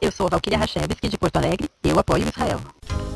[0.00, 1.70] Eu sou Valquíria Rachevski de Porto Alegre.
[1.82, 2.60] Eu apoio Israel.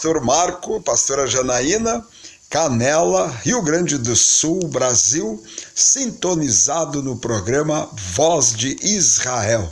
[0.00, 2.02] Pastor Marco, pastora Janaína,
[2.48, 5.44] Canela, Rio Grande do Sul, Brasil,
[5.74, 7.84] sintonizado no programa
[8.14, 9.70] Voz de Israel.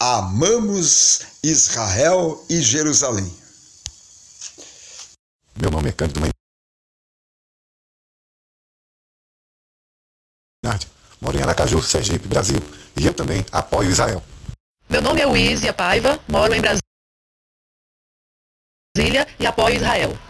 [0.00, 3.30] Amamos Israel e Jerusalém.
[5.60, 6.20] Meu nome é Cândido
[10.64, 10.88] Maynard.
[11.20, 12.62] Moro em Aracaju, Sergipe, Brasil.
[12.98, 14.24] E eu também apoio Israel.
[14.88, 16.85] Meu nome é Wizia Paiva, moro em Brasília
[19.38, 20.25] e apoio Israel.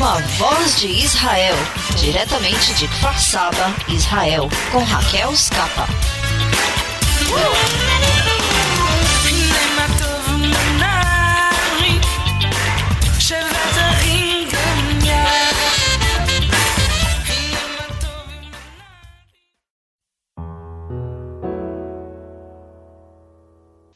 [0.00, 1.54] Programa Voz de Israel,
[1.98, 5.86] diretamente de Kfar Saba, Israel, com Raquel Scapa.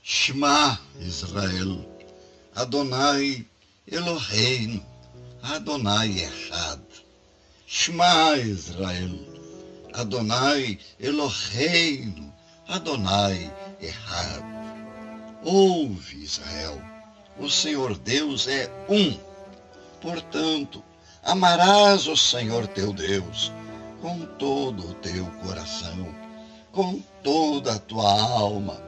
[0.02, 1.82] Shema Israel,
[2.54, 3.46] Adonai
[3.90, 4.93] Eloheinu,
[5.74, 6.80] Adonai Echad.
[7.66, 9.18] Shema Israel,
[9.92, 12.32] Adonai Eloheinu,
[12.68, 13.50] Adonai
[13.80, 14.44] Echad.
[15.42, 16.80] Ouve Israel,
[17.40, 19.18] o Senhor Deus é um.
[20.00, 20.80] Portanto,
[21.24, 23.50] amarás o Senhor teu Deus
[24.00, 26.14] com todo o teu coração,
[26.70, 28.80] com toda a tua alma,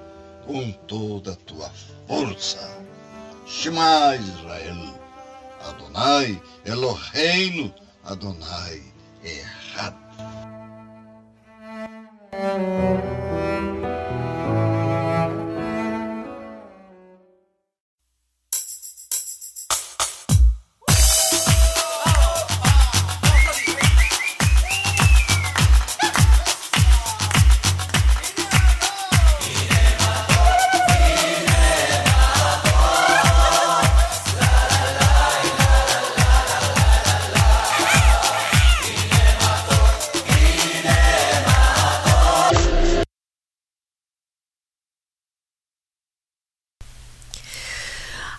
[0.47, 1.69] com toda a tua
[2.07, 2.79] força.
[3.45, 4.96] Shema Israel,
[5.69, 7.73] Adonai Eloheinu,
[8.05, 8.81] Adonai
[9.25, 9.95] Errad.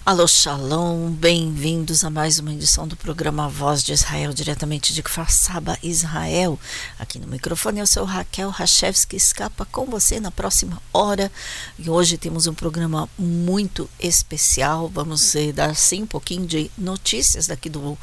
[0.08, 5.30] Alô, Shalom, bem-vindos a mais uma edição do programa Voz de Israel, diretamente de Kfar
[5.30, 6.58] Saba, Israel.
[6.98, 11.30] Aqui no microfone é o seu Raquel Rachevski, escapa com você na próxima hora.
[11.78, 14.88] E hoje temos um programa muito especial.
[14.88, 17.98] Vamos eh, dar sim um pouquinho de notícias daqui, do,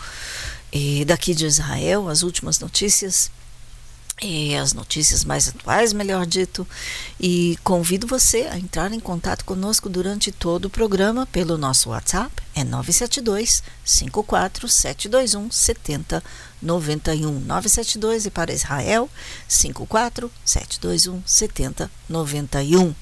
[0.75, 3.31] eh, daqui de Israel, as últimas notícias
[4.23, 6.67] e as notícias mais atuais, melhor dito,
[7.21, 12.33] e convido você a entrar em contato conosco durante todo o programa pelo nosso WhatsApp,
[12.55, 19.11] é 972 54 721 7091 972 e para Israel
[19.49, 22.95] 54 721 7091.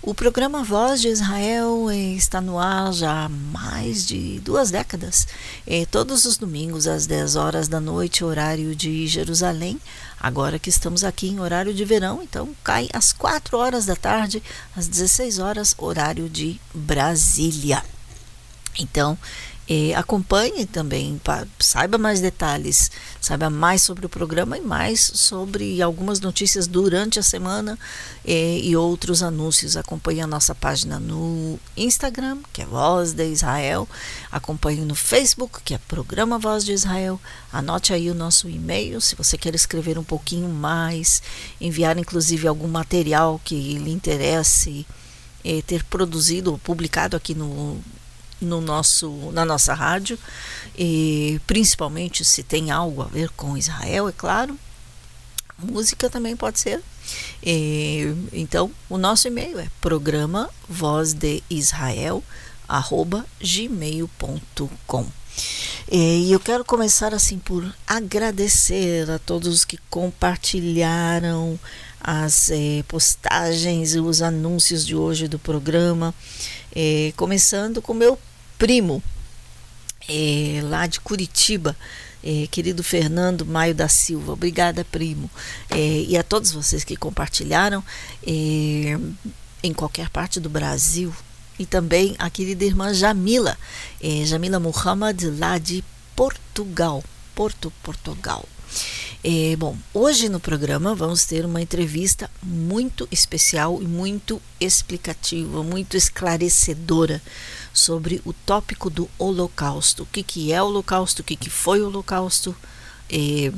[0.00, 5.28] O programa Voz de Israel eh, está no ar já há mais de duas décadas,
[5.66, 9.78] e todos os domingos às 10 horas da noite, horário de Jerusalém
[10.24, 14.42] Agora que estamos aqui em horário de verão, então cai às 4 horas da tarde,
[14.74, 17.84] às 16 horas, horário de Brasília.
[18.78, 19.18] Então,
[19.66, 21.18] e acompanhe também,
[21.58, 27.22] saiba mais detalhes, saiba mais sobre o programa e mais sobre algumas notícias durante a
[27.22, 27.78] semana
[28.22, 29.74] e, e outros anúncios.
[29.74, 33.88] Acompanhe a nossa página no Instagram, que é Voz de Israel.
[34.30, 37.18] Acompanhe no Facebook, que é Programa Voz de Israel.
[37.50, 41.22] Anote aí o nosso e-mail se você quer escrever um pouquinho mais,
[41.58, 44.86] enviar inclusive algum material que lhe interesse
[45.66, 47.78] ter produzido ou publicado aqui no
[48.40, 50.18] no nosso, na nossa rádio,
[50.76, 54.58] e principalmente se tem algo a ver com Israel, é claro.
[55.58, 56.82] Música também pode ser.
[57.42, 62.24] E, então, o nosso e-mail é programa voz de Israel
[62.66, 65.06] arroba gmail.com
[65.90, 71.58] e eu quero começar assim por agradecer a todos que compartilharam
[72.00, 76.14] as eh, postagens e os anúncios de hoje do programa,
[76.74, 78.18] eh, começando com meu
[78.64, 79.02] primo,
[80.08, 81.76] é, lá de Curitiba,
[82.22, 84.32] é, querido Fernando Maio da Silva.
[84.32, 85.30] Obrigada, primo.
[85.68, 87.84] É, e a todos vocês que compartilharam
[88.26, 88.98] é,
[89.62, 91.14] em qualquer parte do Brasil.
[91.58, 93.54] E também a querida irmã Jamila,
[94.02, 95.84] é, Jamila Muhammad, lá de
[96.16, 97.04] Portugal.
[97.34, 98.48] Porto, Portugal.
[99.22, 105.98] É, bom, hoje no programa vamos ter uma entrevista muito especial e muito explicativa, muito
[105.98, 107.20] esclarecedora
[107.74, 110.04] sobre o tópico do Holocausto.
[110.04, 112.56] O que, que é o Holocausto, o que, que foi o Holocausto.
[113.10, 113.52] É,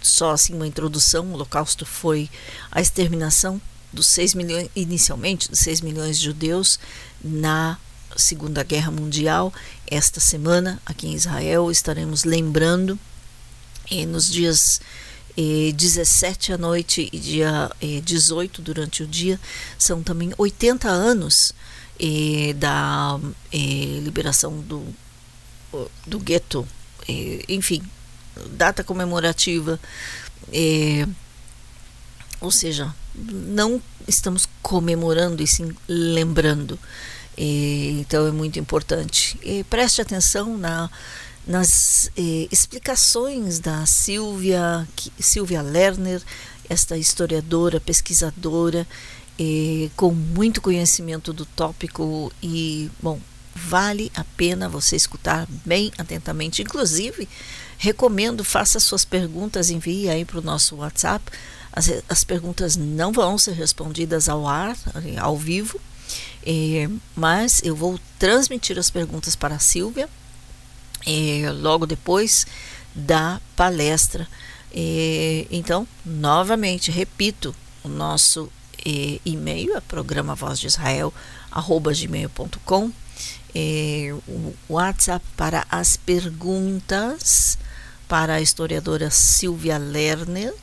[0.00, 2.30] só assim uma introdução, o Holocausto foi
[2.70, 3.60] a exterminação
[3.92, 6.78] dos 6 milhões, inicialmente, dos 6 milhões de judeus
[7.22, 7.76] na
[8.16, 9.52] Segunda Guerra Mundial.
[9.86, 12.98] Esta semana, aqui em Israel, estaremos lembrando
[13.90, 14.80] eh, nos dias
[15.36, 19.40] eh, 17 à noite e dia eh, 18 durante o dia,
[19.78, 21.54] são também 80 anos
[22.56, 23.18] da
[24.02, 24.84] liberação do,
[26.06, 26.66] do gueto,
[27.48, 27.82] enfim,
[28.50, 29.80] data comemorativa,
[32.40, 36.78] ou seja, não estamos comemorando e sim lembrando.
[37.36, 39.38] então é muito importante.
[39.68, 40.88] preste atenção na,
[41.46, 42.10] nas
[42.52, 44.86] explicações da Silvia,
[45.18, 46.22] Silvia Lerner,
[46.68, 48.86] esta historiadora, pesquisadora,
[49.96, 53.20] com muito conhecimento do tópico e, bom,
[53.54, 56.62] vale a pena você escutar bem atentamente.
[56.62, 57.28] Inclusive,
[57.76, 61.24] recomendo, faça suas perguntas, envie aí para o nosso WhatsApp.
[61.72, 64.76] As, as perguntas não vão ser respondidas ao ar,
[65.20, 65.80] ao vivo,
[66.44, 70.08] é, mas eu vou transmitir as perguntas para a Silvia
[71.06, 72.46] é, logo depois
[72.94, 74.26] da palestra.
[74.72, 78.50] É, então, novamente, repito, o nosso
[79.24, 81.12] e-mail é programa voz de Israel
[81.50, 82.92] arroba gmail.com
[83.54, 87.56] é, o WhatsApp para as perguntas
[88.06, 90.54] para a historiadora Silvia Lerner.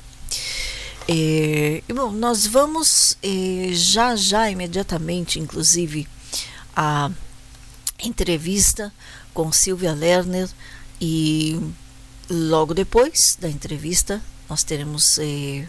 [1.09, 3.17] E, bom, nós vamos
[3.73, 6.09] já, já, imediatamente, inclusive,
[6.75, 7.11] a
[8.03, 8.91] entrevista
[9.35, 10.49] com Silvia Lerner
[11.01, 11.61] e
[12.29, 15.67] logo depois da entrevista nós teremos eh,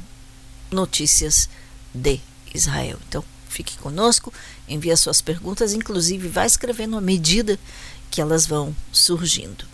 [0.71, 1.49] notícias
[1.93, 2.19] de
[2.53, 2.99] Israel.
[3.07, 4.31] Então, fique conosco,
[4.67, 7.59] envie suas perguntas, inclusive vai escrevendo à medida
[8.11, 9.65] que elas vão surgindo.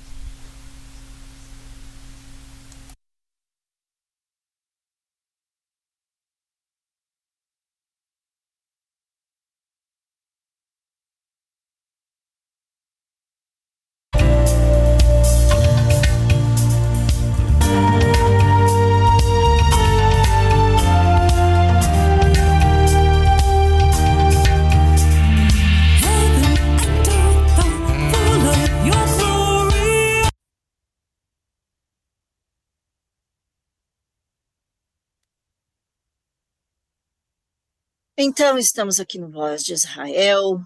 [38.25, 40.62] Então, estamos aqui no Voz de Israel,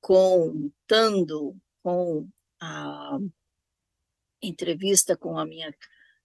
[0.00, 2.28] contando com
[2.60, 3.18] a
[4.42, 5.72] entrevista com a minha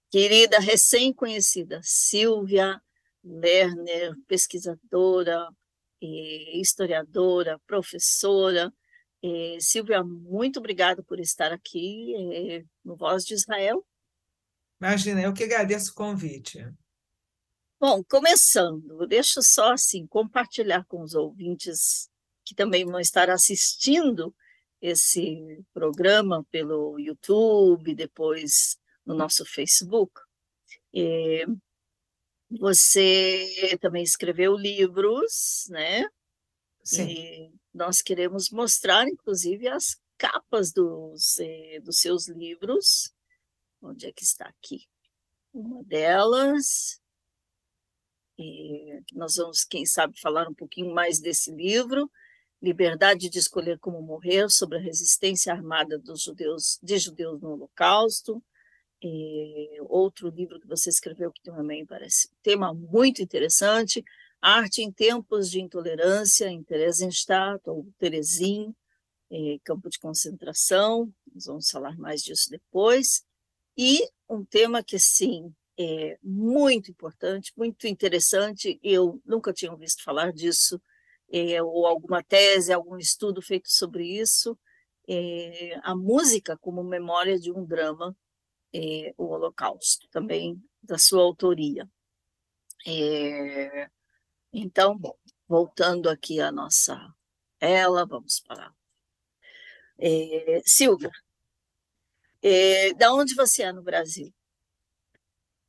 [0.10, 2.82] querida recém-conhecida Silvia
[3.24, 5.48] Lerner, pesquisadora,
[6.02, 8.74] historiadora, professora.
[9.60, 13.86] Silvia, muito obrigada por estar aqui no Voz de Israel.
[14.82, 16.68] Imagina, eu que agradeço o convite.
[17.80, 22.10] Bom, começando, deixa eu só assim compartilhar com os ouvintes
[22.44, 24.36] que também vão estar assistindo
[24.82, 30.12] esse programa pelo YouTube, depois no nosso Facebook.
[30.92, 31.46] E
[32.50, 36.04] você também escreveu livros, né?
[36.84, 37.12] Sim.
[37.12, 43.14] E nós queremos mostrar, inclusive, as capas dos, eh, dos seus livros.
[43.80, 44.88] Onde é que está aqui?
[45.54, 47.00] Uma delas
[48.38, 52.10] e nós vamos, quem sabe, falar um pouquinho mais desse livro,
[52.62, 58.44] Liberdade de Escolher Como Morrer, sobre a resistência armada dos judeus, de judeus no Holocausto.
[59.02, 64.04] E outro livro que você escreveu que também parece um tema muito interessante,
[64.42, 68.76] Arte em Tempos de Intolerância, em Theresienstadt, ou Terezin,
[69.64, 73.24] campo de concentração, nós vamos falar mais disso depois.
[73.78, 78.80] E um tema que, sim, é muito importante, muito interessante.
[78.84, 80.82] Eu nunca tinha visto falar disso,
[81.32, 84.58] é, ou alguma tese, algum estudo feito sobre isso.
[85.08, 88.16] É, a música como memória de um drama,
[88.74, 91.90] é, o Holocausto, também da sua autoria.
[92.86, 93.90] É,
[94.54, 95.18] então, bom,
[95.48, 96.98] voltando aqui à nossa
[97.60, 98.74] ela, vamos parar.
[100.00, 101.12] É, Silvia,
[102.42, 104.34] é, da onde você é no Brasil?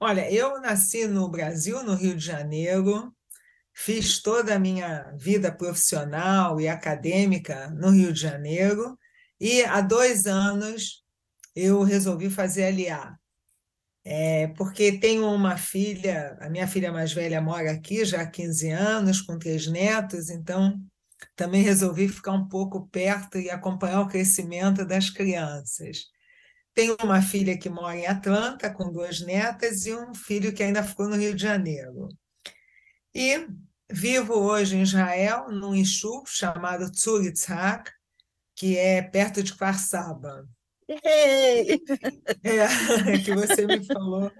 [0.00, 3.12] Olha, eu nasci no Brasil, no Rio de Janeiro,
[3.74, 8.96] fiz toda a minha vida profissional e acadêmica no Rio de Janeiro,
[9.40, 11.04] e há dois anos
[11.54, 13.16] eu resolvi fazer LA.
[14.04, 18.70] É, porque tenho uma filha, a minha filha mais velha mora aqui já há 15
[18.70, 20.80] anos, com três netos, então
[21.34, 26.04] também resolvi ficar um pouco perto e acompanhar o crescimento das crianças.
[26.78, 30.80] Tenho uma filha que mora em Atlanta, com duas netas, e um filho que ainda
[30.80, 32.06] ficou no Rio de Janeiro.
[33.12, 33.48] E
[33.90, 37.90] vivo hoje em Israel, num Ishu chamado Tzuritzhak,
[38.54, 39.52] que é perto de
[40.88, 41.82] Hey!
[42.44, 44.30] É, que você me falou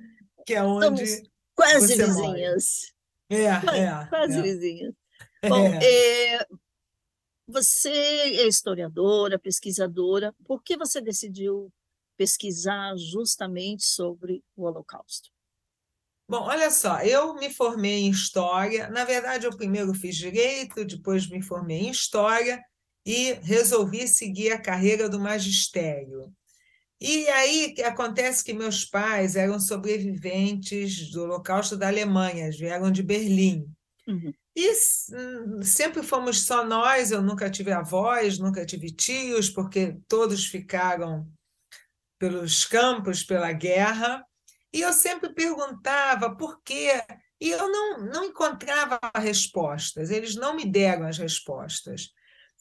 [0.46, 2.94] que é onde Somos quase vizinhas.
[3.28, 3.42] Mora.
[3.42, 4.42] É, Quase, é, quase é.
[4.42, 4.94] vizinhas.
[5.42, 6.34] Bom, É.
[6.36, 6.46] é,
[7.48, 11.72] você é historiadora, pesquisadora, por que você decidiu
[12.18, 15.30] pesquisar justamente sobre o Holocausto?
[16.28, 18.90] Bom, olha só, eu me formei em História.
[18.90, 22.62] Na verdade, eu primeiro fiz Direito, depois me formei em História
[23.06, 26.30] e resolvi seguir a carreira do magistério.
[27.00, 33.02] E aí que acontece que meus pais eram sobreviventes do Holocausto da Alemanha, vieram de
[33.02, 33.64] Berlim.
[34.06, 34.34] Uhum.
[34.54, 34.74] E
[35.62, 41.30] sempre fomos só nós, eu nunca tive avós, nunca tive tios, porque todos ficaram
[42.18, 44.24] pelos campos, pela guerra,
[44.72, 47.02] e eu sempre perguntava por quê,
[47.40, 52.10] e eu não, não encontrava respostas, eles não me deram as respostas.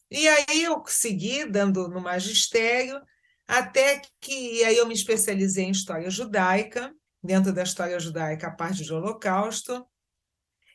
[0.10, 3.02] E aí eu segui dando no magistério,
[3.48, 8.84] até que aí eu me especializei em história judaica, dentro da história judaica, a parte
[8.84, 9.86] de Holocausto,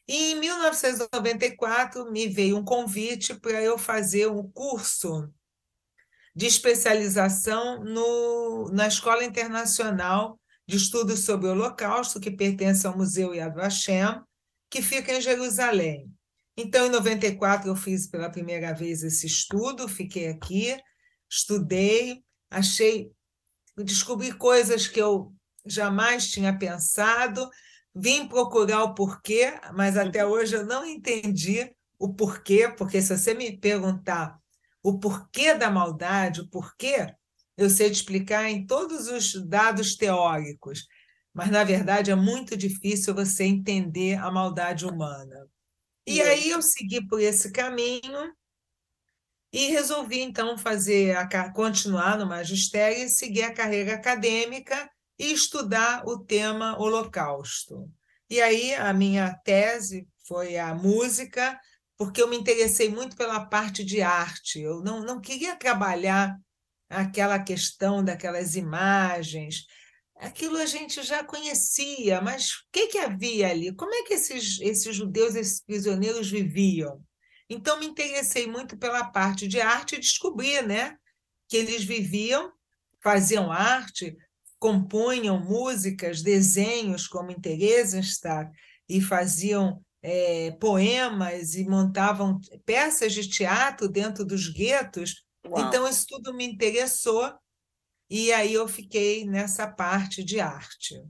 [0.06, 5.32] E em 1994 me veio um convite para eu fazer um curso
[6.34, 13.34] de especialização no, na Escola Internacional de Estudos sobre o Holocausto, que pertence ao Museu
[13.34, 14.20] Yad Vashem,
[14.70, 16.10] que fica em Jerusalém.
[16.56, 20.76] Então, em 94, eu fiz pela primeira vez esse estudo, fiquei aqui,
[21.30, 23.10] estudei, achei,
[23.76, 25.32] descobri coisas que eu
[25.64, 27.48] jamais tinha pensado,
[27.94, 30.32] vim procurar o porquê, mas até uhum.
[30.32, 34.38] hoje eu não entendi o porquê, porque se você me perguntar
[34.82, 37.14] o porquê da maldade, o porquê,
[37.56, 40.86] eu sei te explicar em todos os dados teóricos,
[41.32, 45.48] mas na verdade é muito difícil você entender a maldade humana.
[46.06, 48.34] E aí eu segui por esse caminho
[49.52, 56.04] e resolvi então fazer a, continuar no magistério e seguir a carreira acadêmica e estudar
[56.06, 57.88] o tema Holocausto.
[58.28, 61.60] E aí a minha tese foi a música,
[62.04, 64.60] porque eu me interessei muito pela parte de arte.
[64.60, 66.36] Eu não, não queria trabalhar
[66.90, 69.66] aquela questão daquelas imagens.
[70.16, 73.72] Aquilo a gente já conhecia, mas o que, que havia ali?
[73.76, 77.00] Como é que esses, esses judeus, esses prisioneiros viviam?
[77.48, 80.96] Então, me interessei muito pela parte de arte e descobri né,
[81.48, 82.50] que eles viviam,
[83.00, 84.16] faziam arte,
[84.58, 88.50] compunham músicas, desenhos, como em Theresienstadt,
[88.88, 95.24] e faziam é, poemas e montavam peças de teatro dentro dos guetos.
[95.46, 95.66] Uau.
[95.66, 97.32] Então, isso tudo me interessou,
[98.10, 101.00] e aí eu fiquei nessa parte de arte,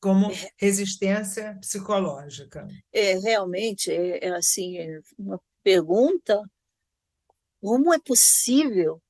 [0.00, 0.50] como é.
[0.56, 2.66] resistência psicológica.
[2.92, 6.42] É, realmente, é, é assim, é uma pergunta,
[7.60, 9.02] como é possível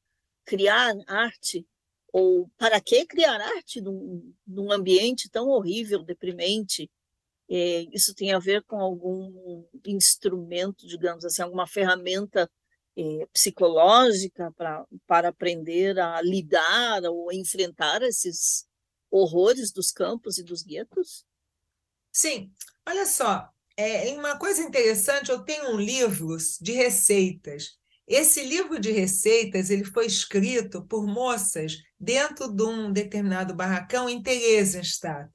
[0.45, 1.67] criar arte
[2.13, 6.91] ou para que criar arte num, num ambiente tão horrível, deprimente?
[7.51, 12.51] É, isso tem a ver com algum instrumento, digamos assim, alguma ferramenta
[12.97, 18.67] é, psicológica pra, para aprender a lidar ou enfrentar esses
[19.11, 21.25] horrores dos campos e dos guetos?
[22.13, 22.53] Sim,
[22.87, 28.91] olha só, é uma coisa interessante, eu tenho um livro de receitas esse livro de
[28.91, 35.31] receitas ele foi escrito por moças dentro de um determinado barracão em Theresienstadt.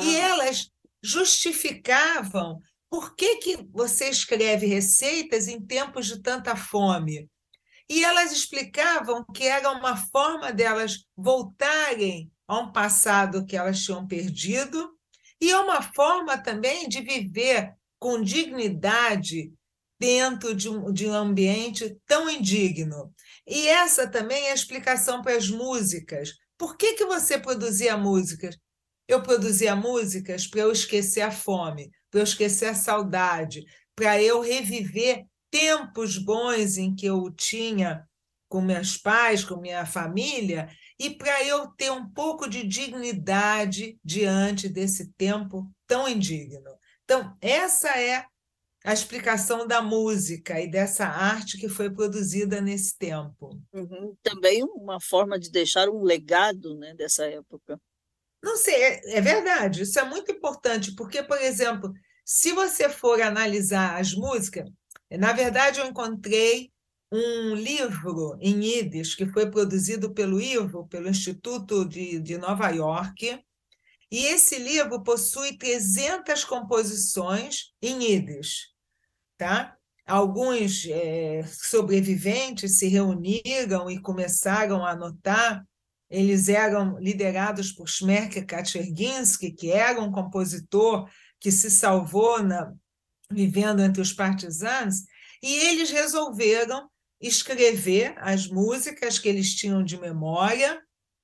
[0.00, 0.70] E elas
[1.04, 7.28] justificavam por que, que você escreve receitas em tempos de tanta fome.
[7.86, 14.06] E elas explicavam que era uma forma delas voltarem a um passado que elas tinham
[14.06, 14.90] perdido
[15.38, 19.52] e é uma forma também de viver com dignidade
[20.00, 23.12] dentro de um, de um ambiente tão indigno.
[23.46, 26.30] E essa também é a explicação para as músicas.
[26.56, 28.56] Por que, que você produzia músicas?
[29.06, 33.64] Eu produzia músicas para eu esquecer a fome, para eu esquecer a saudade,
[33.94, 38.08] para eu reviver tempos bons em que eu tinha
[38.48, 44.68] com meus pais, com minha família, e para eu ter um pouco de dignidade diante
[44.68, 46.70] desse tempo tão indigno.
[47.04, 48.24] Então, essa é
[48.84, 53.58] a explicação da música e dessa arte que foi produzida nesse tempo.
[53.72, 54.14] Uhum.
[54.22, 57.80] Também uma forma de deixar um legado né, dessa época.
[58.44, 61.90] Não sei, é, é verdade, isso é muito importante, porque, por exemplo,
[62.22, 64.70] se você for analisar as músicas,
[65.10, 66.70] na verdade eu encontrei
[67.10, 73.42] um livro em Yiddish que foi produzido pelo Ivo, pelo Instituto de, de Nova York,
[74.10, 78.74] e esse livro possui 300 composições em Yiddish.
[79.38, 79.74] Tá?
[80.06, 85.64] Alguns é, sobreviventes se reuniram e começaram a anotar.
[86.10, 91.08] Eles eram liderados por Shmerke Kaczerginski, que era um compositor
[91.40, 92.72] que se salvou na,
[93.30, 95.02] vivendo entre os partisanos,
[95.42, 96.88] e eles resolveram
[97.20, 100.80] escrever as músicas que eles tinham de memória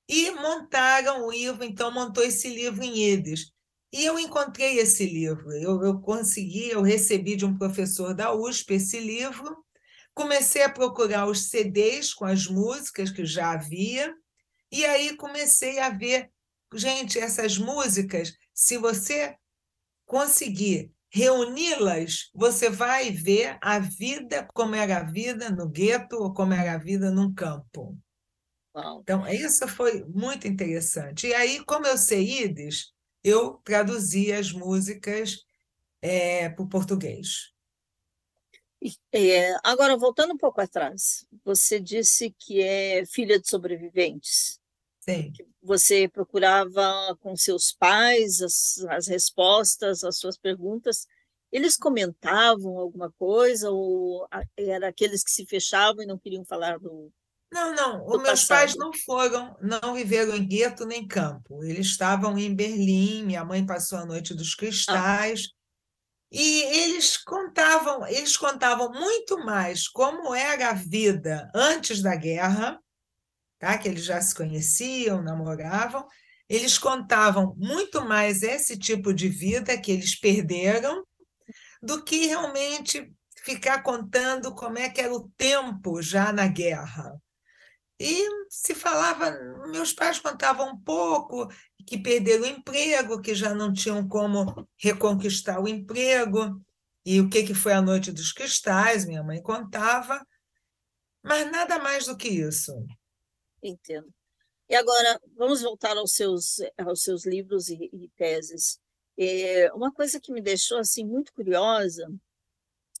[0.07, 3.51] e montaram o Ivo, então montou esse livro em Yiddish.
[3.93, 8.75] E eu encontrei esse livro, eu, eu consegui, eu recebi de um professor da USP
[8.75, 9.65] esse livro,
[10.13, 14.13] comecei a procurar os CDs com as músicas que já havia,
[14.71, 16.31] e aí comecei a ver,
[16.73, 19.35] gente, essas músicas, se você
[20.05, 26.53] conseguir reuni-las, você vai ver a vida como era a vida no gueto ou como
[26.53, 27.97] era a vida num campo.
[29.01, 31.27] Então, isso foi muito interessante.
[31.27, 35.43] E aí, como eu sei Ides, eu traduzi as músicas
[36.01, 37.51] é, para o português.
[39.11, 44.60] É, agora, voltando um pouco atrás, você disse que é filha de sobreviventes.
[45.01, 45.33] Sim.
[45.61, 51.05] Você procurava com seus pais as, as respostas às suas perguntas
[51.51, 57.11] eles comentavam alguma coisa ou era aqueles que se fechavam e não queriam falar do
[57.53, 58.05] não, não.
[58.05, 61.61] Os meus pais não foram, não viveram em gueto nem campo.
[61.65, 63.25] Eles estavam em Berlim.
[63.25, 65.49] Minha mãe passou a noite dos cristais.
[65.49, 65.55] Ah.
[66.31, 72.79] E eles contavam, eles contavam muito mais como era a vida antes da guerra,
[73.61, 73.77] tá?
[73.77, 76.05] Que eles já se conheciam, namoravam.
[76.49, 81.05] Eles contavam muito mais esse tipo de vida que eles perderam
[81.81, 83.13] do que realmente
[83.45, 87.15] ficar contando como é que era o tempo já na guerra.
[87.99, 89.31] E se falava,
[89.67, 91.47] meus pais contavam um pouco
[91.85, 96.59] que perderam o emprego, que já não tinham como reconquistar o emprego,
[97.05, 100.25] e o que, que foi a noite dos cristais, minha mãe contava,
[101.23, 102.73] mas nada mais do que isso.
[103.61, 104.13] Entendo.
[104.69, 108.79] E agora, vamos voltar aos seus, aos seus livros e, e teses.
[109.17, 112.07] É, uma coisa que me deixou assim muito curiosa,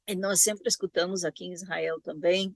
[0.07, 2.55] e nós sempre escutamos aqui em Israel também,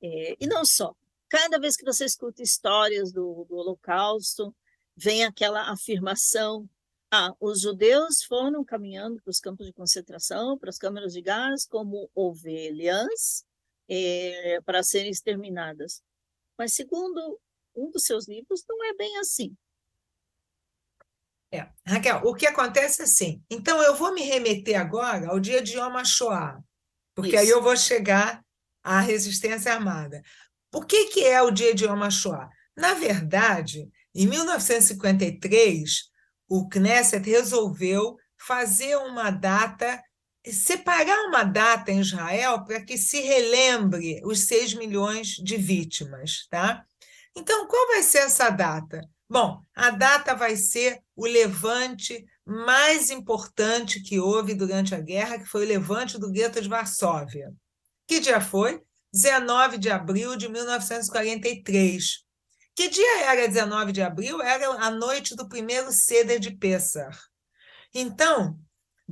[0.00, 0.94] é, e não só,
[1.32, 4.54] Cada vez que você escuta histórias do, do Holocausto,
[4.94, 6.68] vem aquela afirmação:
[7.10, 11.64] ah, os judeus foram caminhando para os campos de concentração, para as câmaras de gás,
[11.64, 13.46] como ovelhas
[13.88, 16.02] é, para serem exterminadas.
[16.62, 17.40] Mas, segundo
[17.74, 19.52] um dos seus livros, não é bem assim.
[21.50, 21.68] É.
[21.84, 23.42] Raquel, o que acontece é assim.
[23.50, 26.62] Então, eu vou me remeter agora ao dia de Yom HaShoah,
[27.16, 27.38] porque Isso.
[27.40, 28.44] aí eu vou chegar
[28.80, 30.22] à resistência armada.
[30.72, 32.48] O que, que é o dia de Yom HaShoah?
[32.76, 36.12] Na verdade, em 1953,
[36.48, 40.00] o Knesset resolveu fazer uma data,
[40.50, 46.46] separar uma data em Israel para que se relembre os 6 milhões de vítimas.
[46.50, 46.84] Tá?
[47.36, 49.00] Então, qual vai ser essa data?
[49.28, 55.46] Bom, a data vai ser o levante mais importante que houve durante a guerra, que
[55.46, 57.52] foi o levante do gueto de Varsóvia.
[58.06, 58.82] Que dia foi?
[59.12, 62.24] 19 de abril de 1943.
[62.74, 64.42] Que dia era 19 de abril?
[64.42, 67.10] Era a noite do primeiro ceder de Pessah.
[67.94, 68.58] Então,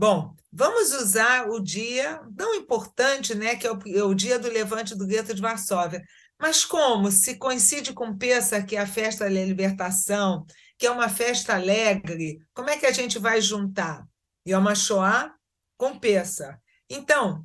[0.01, 4.49] bom, vamos usar o dia tão importante, né, que é o, é o dia do
[4.49, 6.03] levante do gueto de Varsóvia.
[6.39, 7.13] Mas como?
[7.13, 10.47] Se coincide com Pessah, que é a festa da libertação,
[10.79, 14.07] que é uma festa alegre, como é que a gente vai juntar
[14.49, 15.35] Yom HaShoah
[15.77, 16.59] com Pessah?
[16.89, 17.45] Então,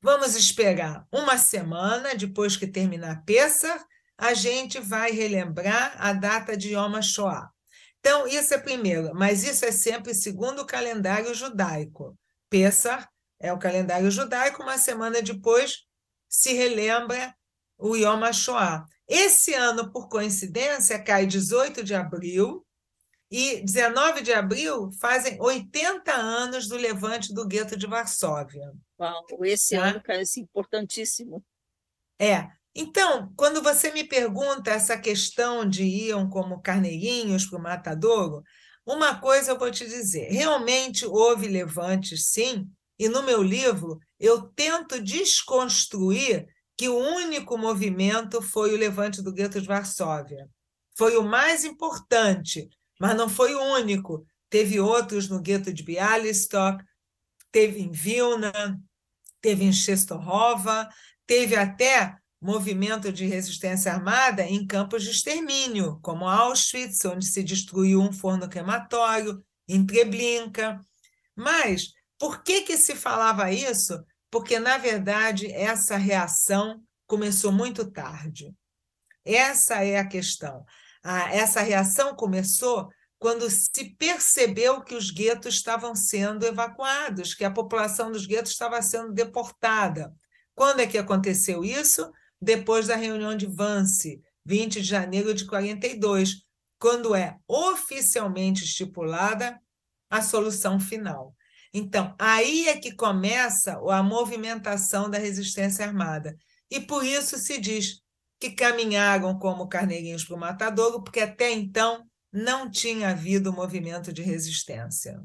[0.00, 3.84] Vamos esperar uma semana depois que terminar Pessah,
[4.16, 7.50] a gente vai relembrar a data de Yom HaShoah.
[8.00, 12.16] Então, isso é primeiro, mas isso é sempre segundo o calendário judaico.
[12.48, 13.08] Pessah
[13.40, 15.84] é o calendário judaico, uma semana depois
[16.28, 17.34] se relembra
[17.76, 18.84] o Yom HaShoah.
[19.06, 22.64] Esse ano, por coincidência, cai 18 de abril,
[23.30, 28.72] e 19 de abril fazem 80 anos do levante do gueto de Varsóvia.
[28.98, 29.84] Uau, esse tá?
[29.84, 31.44] ano parece importantíssimo.
[32.18, 32.48] É.
[32.80, 38.44] Então, quando você me pergunta essa questão de iam como carneirinhos para o matadouro,
[38.86, 44.42] uma coisa eu vou te dizer: realmente houve levantes, sim, e no meu livro eu
[44.42, 50.48] tento desconstruir que o único movimento foi o levante do gueto de Varsóvia.
[50.96, 52.68] Foi o mais importante,
[53.00, 54.24] mas não foi o único.
[54.48, 56.84] Teve outros no gueto de Bialystok,
[57.50, 58.52] teve em Vilna,
[59.40, 60.88] teve em Czestochowa,
[61.26, 68.00] teve até movimento de resistência armada em campos de extermínio, como Auschwitz, onde se destruiu
[68.00, 70.80] um forno crematório, em Treblinka.
[71.34, 73.98] Mas por que, que se falava isso?
[74.30, 78.54] Porque, na verdade, essa reação começou muito tarde.
[79.24, 80.64] Essa é a questão.
[81.02, 87.50] Ah, essa reação começou quando se percebeu que os guetos estavam sendo evacuados, que a
[87.50, 90.12] população dos guetos estava sendo deportada.
[90.54, 92.10] Quando é que aconteceu isso?
[92.40, 96.44] Depois da reunião de Vance, 20 de janeiro de 42,
[96.78, 99.60] quando é oficialmente estipulada
[100.08, 101.34] a solução final.
[101.72, 106.36] Então, aí é que começa a movimentação da resistência armada.
[106.70, 108.00] E por isso se diz
[108.40, 114.22] que caminharam como carneirinhos para o matadouro, porque até então não tinha havido movimento de
[114.22, 115.20] resistência.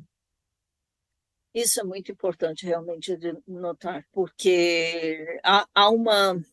[1.53, 6.43] Isso é muito importante realmente de notar, porque há, há uma.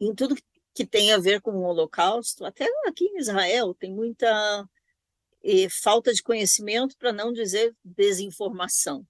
[0.00, 0.36] Em tudo
[0.74, 4.68] que tem a ver com o Holocausto, até aqui em Israel, tem muita
[5.42, 9.06] eh, falta de conhecimento, para não dizer desinformação,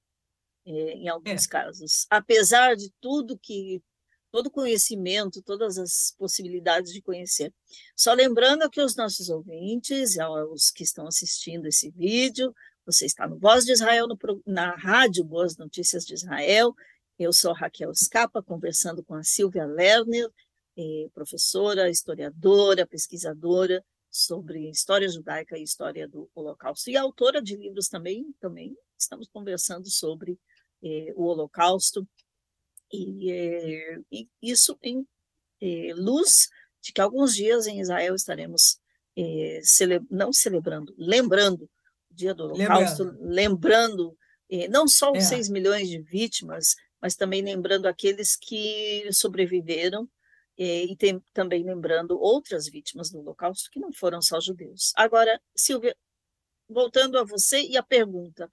[0.66, 1.48] eh, em alguns é.
[1.48, 2.06] casos.
[2.10, 3.82] Apesar de tudo que
[4.32, 7.52] todo o conhecimento, todas as possibilidades de conhecer.
[7.94, 10.16] Só lembrando que os nossos ouvintes,
[10.50, 12.54] os que estão assistindo esse vídeo,
[12.84, 16.74] Você está no Voz de Israel, no, na rádio Boas Notícias de Israel.
[17.16, 20.28] Eu sou Raquel Scapa, conversando com a Silvia Lerner,
[20.82, 27.88] eh, professora, historiadora, pesquisadora sobre história judaica e história do Holocausto, e autora de livros
[27.88, 30.36] também, também estamos conversando sobre
[30.82, 32.06] eh, o Holocausto,
[32.92, 35.06] e, eh, e isso em
[35.94, 36.50] luz
[36.82, 38.80] de que alguns dias em Israel estaremos
[39.62, 41.70] cele não celebrando, lembrando
[42.10, 44.16] o dia do Holocausto, lembrando,
[44.50, 45.36] lembrando não só os é.
[45.36, 50.10] 6 milhões de vítimas, mas também lembrando aqueles que sobreviveram
[50.58, 54.92] eh, e tem, também lembrando outras vítimas do Holocausto que não foram só judeus.
[54.96, 55.96] Agora, Silvia,
[56.68, 58.50] voltando a você e a pergunta,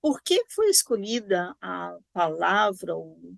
[0.00, 2.92] por que foi escolhida a palavra,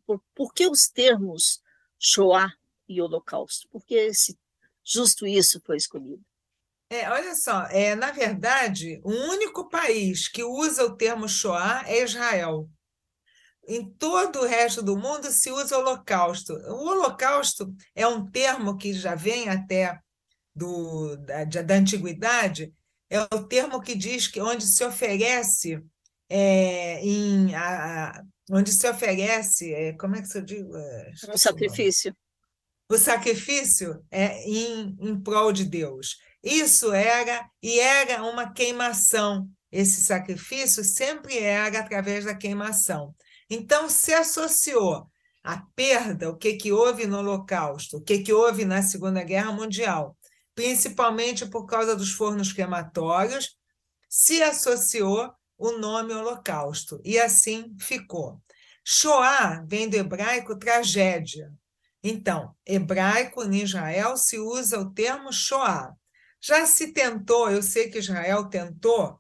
[0.07, 1.63] por, por que os termos
[1.99, 2.53] Shoah
[2.89, 3.69] e Holocausto?
[3.69, 4.39] Por que esse,
[4.83, 6.25] justo isso foi escolhido?
[6.89, 12.03] É, olha só, é, na verdade, o único país que usa o termo Shoah é
[12.03, 12.69] Israel.
[13.67, 16.53] Em todo o resto do mundo se usa holocausto.
[16.53, 19.99] O holocausto é um termo que já vem até
[20.55, 22.73] do, da, da antiguidade,
[23.11, 25.81] é o termo que diz que onde se oferece
[26.29, 30.65] é, em a, onde se oferece, é, como é que se diz?
[31.29, 32.17] Um sacrifício.
[32.91, 36.19] O sacrifício é em, em prol de Deus.
[36.43, 39.49] Isso era, e era uma queimação.
[39.73, 43.15] Esse sacrifício sempre era através da queimação.
[43.49, 45.09] Então, se associou
[45.43, 49.53] a perda, o que, que houve no Holocausto, o que, que houve na Segunda Guerra
[49.53, 50.17] Mundial,
[50.55, 53.57] principalmente por causa dos fornos crematórios,
[54.09, 58.41] se associou o nome Holocausto, e assim ficou.
[58.85, 61.53] Shoah vem do hebraico tragédia.
[62.03, 65.95] Então, hebraico em Israel se usa o termo Shoah.
[66.41, 69.19] Já se tentou, eu sei que Israel tentou,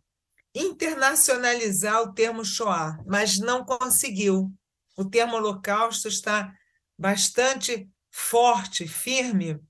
[0.54, 4.52] internacionalizar o termo Shoah, mas não conseguiu.
[4.96, 6.54] O termo Holocausto está
[6.96, 9.60] bastante forte, firme,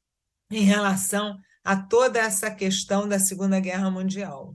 [0.50, 4.54] em relação a toda essa questão da Segunda Guerra Mundial.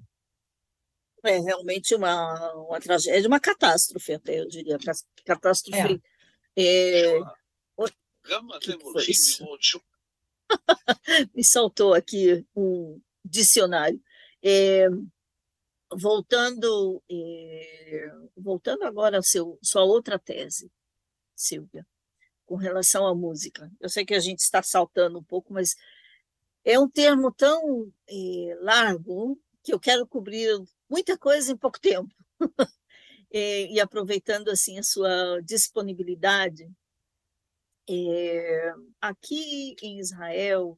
[1.23, 4.77] É realmente uma, uma tragédia, uma catástrofe, até eu diria,
[5.25, 6.01] catástrofe.
[6.55, 7.15] É.
[7.15, 7.19] É...
[8.61, 8.73] Que
[9.13, 9.19] que
[11.35, 14.01] Me saltou aqui um dicionário.
[14.43, 14.87] É,
[15.91, 20.71] voltando, é, voltando agora à seu, sua outra tese,
[21.35, 21.85] Silvia,
[22.45, 23.71] com relação à música.
[23.79, 25.75] Eu sei que a gente está saltando um pouco, mas
[26.63, 32.13] é um termo tão é, largo que eu quero cobrir muita coisa em pouco tempo.
[33.31, 36.69] e, e, aproveitando assim a sua disponibilidade,
[39.01, 40.77] aqui em Israel,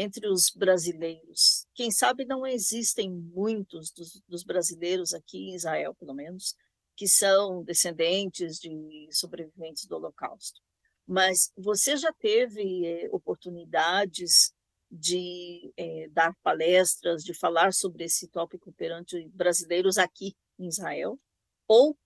[0.00, 6.14] entre os brasileiros, quem sabe não existem muitos dos, dos brasileiros aqui em Israel, pelo
[6.14, 6.54] menos,
[6.96, 10.60] que são descendentes de sobreviventes do Holocausto.
[11.04, 14.52] Mas você já teve é, oportunidades
[14.88, 21.18] de é, dar palestras, de falar sobre esse tópico perante brasileiros aqui em Israel,
[21.66, 21.98] ou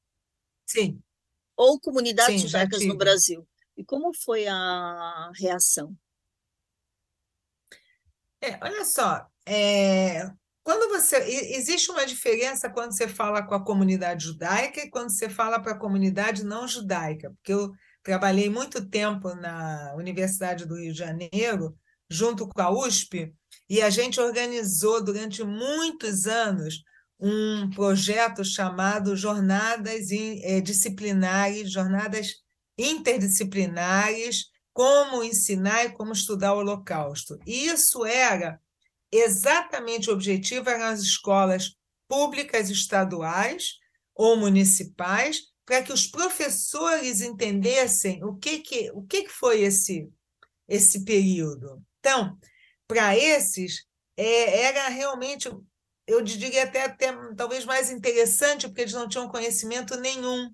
[0.66, 0.98] sim,
[1.54, 3.46] ou comunidades sim, judaicas no Brasil.
[3.76, 5.94] E como foi a reação?
[8.42, 10.28] É, olha só, é,
[10.64, 11.16] quando você
[11.56, 15.72] existe uma diferença quando você fala com a comunidade judaica e quando você fala para
[15.72, 17.70] a comunidade não judaica, porque eu
[18.02, 21.76] trabalhei muito tempo na Universidade do Rio de Janeiro
[22.10, 23.32] junto com a USP,
[23.70, 26.82] e a gente organizou durante muitos anos
[27.18, 32.34] um projeto chamado Jornadas eh, Disciplinares, Jornadas
[32.76, 37.38] Interdisciplinares, como ensinar e como estudar o Holocausto.
[37.46, 38.60] E isso era
[39.10, 41.76] exatamente o objetivo, eram as escolas
[42.08, 43.78] públicas estaduais
[44.14, 50.10] ou municipais, para que os professores entendessem o que, que, o que, que foi esse,
[50.68, 51.82] esse período.
[52.00, 52.36] Então,
[52.86, 55.48] para esses, é, era realmente,
[56.06, 60.52] eu diria até, até talvez mais interessante, porque eles não tinham conhecimento nenhum.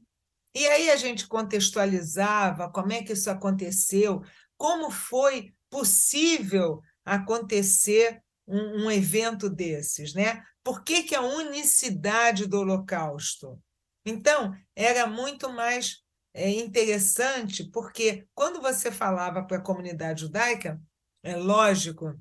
[0.54, 4.22] E aí a gente contextualizava como é que isso aconteceu,
[4.56, 10.42] como foi possível acontecer um, um evento desses, né?
[10.64, 13.58] Por que, que a unicidade do Holocausto?
[14.04, 16.02] Então, era muito mais
[16.34, 20.80] é, interessante, porque quando você falava para a comunidade judaica,
[21.22, 22.18] é lógico,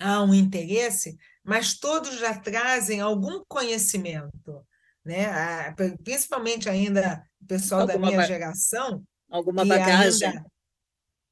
[0.00, 4.66] há um interesse, mas todos já trazem algum conhecimento,
[5.04, 5.74] né?
[6.02, 9.02] principalmente ainda pessoal alguma da minha geração.
[9.28, 10.28] Alguma bagagem.
[10.28, 10.46] Ainda,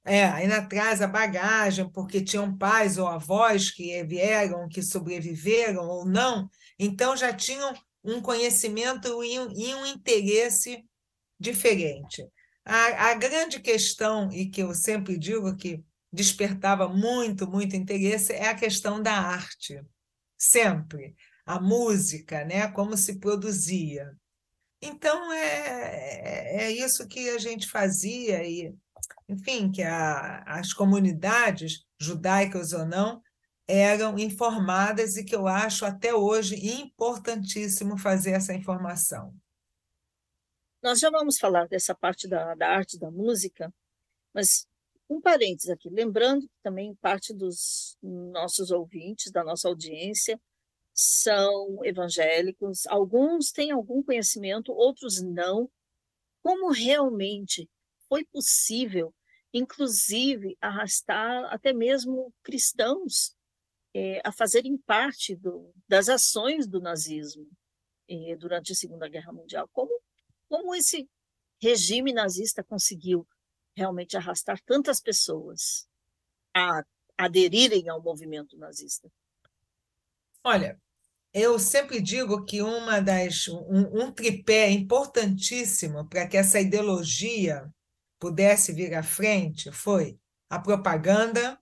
[0.05, 6.07] é, ainda traz a bagagem, porque tinham pais ou avós que vieram, que sobreviveram ou
[6.07, 6.48] não,
[6.79, 7.74] então já tinham
[8.05, 10.85] um conhecimento e um, e um interesse
[11.38, 12.26] diferente.
[12.64, 18.48] A, a grande questão, e que eu sempre digo que despertava muito, muito interesse, é
[18.48, 19.81] a questão da arte.
[20.38, 21.14] Sempre.
[21.44, 22.68] A música, né?
[22.68, 24.12] como se produzia.
[24.81, 28.75] Então, é, é, é isso que a gente fazia, e,
[29.29, 33.23] enfim, que a, as comunidades, judaicas ou não,
[33.67, 39.35] eram informadas e que eu acho até hoje importantíssimo fazer essa informação.
[40.83, 43.73] Nós já vamos falar dessa parte da, da arte da música,
[44.33, 44.69] mas
[45.09, 50.41] um parênteses aqui, lembrando que também parte dos nossos ouvintes, da nossa audiência,
[50.99, 55.71] são evangélicos, alguns têm algum conhecimento, outros não.
[56.43, 57.69] Como realmente
[58.09, 59.15] foi possível,
[59.53, 63.37] inclusive, arrastar até mesmo cristãos
[63.93, 67.47] é, a fazerem parte do, das ações do nazismo
[68.09, 69.69] é, durante a Segunda Guerra Mundial?
[69.73, 70.01] Como,
[70.49, 71.07] como esse
[71.61, 73.29] regime nazista conseguiu
[73.77, 75.87] realmente arrastar tantas pessoas
[76.55, 76.83] a
[77.19, 79.13] aderirem ao movimento nazista?
[80.43, 80.81] Olha,
[81.38, 87.70] eu sempre digo que uma das um, um tripé importantíssimo para que essa ideologia
[88.18, 90.18] pudesse vir à frente foi
[90.49, 91.61] a propaganda,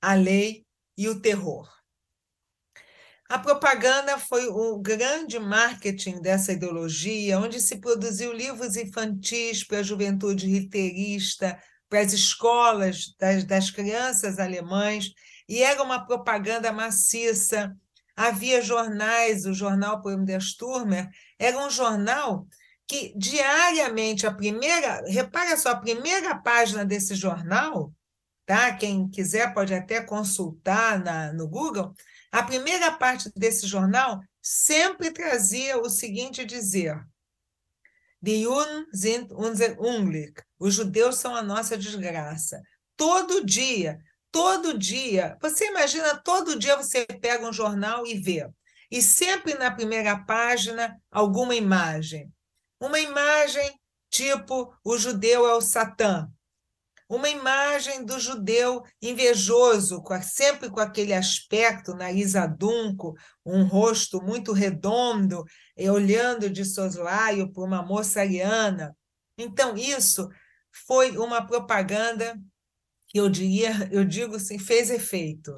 [0.00, 0.64] a lei
[0.96, 1.68] e o terror.
[3.28, 9.82] A propaganda foi o grande marketing dessa ideologia, onde se produziu livros infantis para a
[9.82, 15.12] juventude riteirista, para as escolas das, das crianças alemães,
[15.48, 17.76] e era uma propaganda maciça,
[18.18, 22.48] havia jornais, o jornal Poema der Sturmer era um jornal
[22.84, 27.94] que diariamente a primeira, repara só, a primeira página desse jornal,
[28.44, 28.74] tá?
[28.74, 31.94] Quem quiser pode até consultar na, no Google.
[32.32, 37.00] A primeira parte desse jornal sempre trazia o seguinte dizer:
[38.20, 40.42] Die Juden sind unser Unglück.
[40.58, 42.60] Os judeus são a nossa desgraça.
[42.96, 45.36] Todo dia todo dia.
[45.40, 48.48] Você imagina, todo dia você pega um jornal e vê.
[48.90, 52.32] E sempre na primeira página, alguma imagem.
[52.80, 53.78] Uma imagem
[54.10, 56.28] tipo o judeu é o Satã.
[57.08, 63.14] Uma imagem do judeu invejoso, sempre com aquele aspecto, nariz adunco,
[63.46, 65.42] um rosto muito redondo,
[65.78, 68.94] olhando de soslaio para uma moça ariana.
[69.38, 70.28] Então, isso
[70.86, 72.38] foi uma propaganda
[73.08, 75.52] que eu diria, eu digo assim, fez efeito.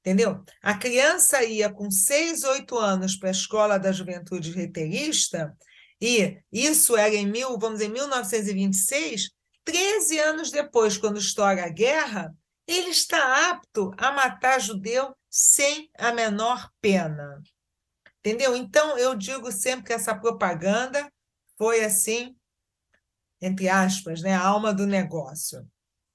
[0.00, 0.42] Entendeu?
[0.60, 5.56] A criança ia com seis, oito anos para a escola da juventude reiterista,
[6.00, 9.30] e isso era em mil, vamos dizer, 1926,
[9.64, 12.34] 13 anos depois, quando estoura a guerra,
[12.66, 17.40] ele está apto a matar judeu sem a menor pena.
[18.18, 18.56] Entendeu?
[18.56, 21.08] Então, eu digo sempre que essa propaganda
[21.56, 22.36] foi assim,
[23.40, 25.64] entre aspas, né, a alma do negócio.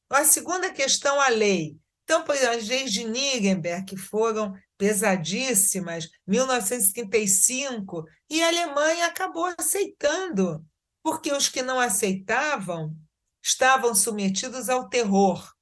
[0.09, 1.77] A segunda questão, a lei.
[2.03, 9.53] Então, por exemplo, as leis de Nuremberg, que foram pesadíssimas, 1935, e a Alemanha acabou
[9.57, 10.65] aceitando,
[11.03, 12.95] porque os que não aceitavam
[13.43, 15.53] estavam submetidos ao terror.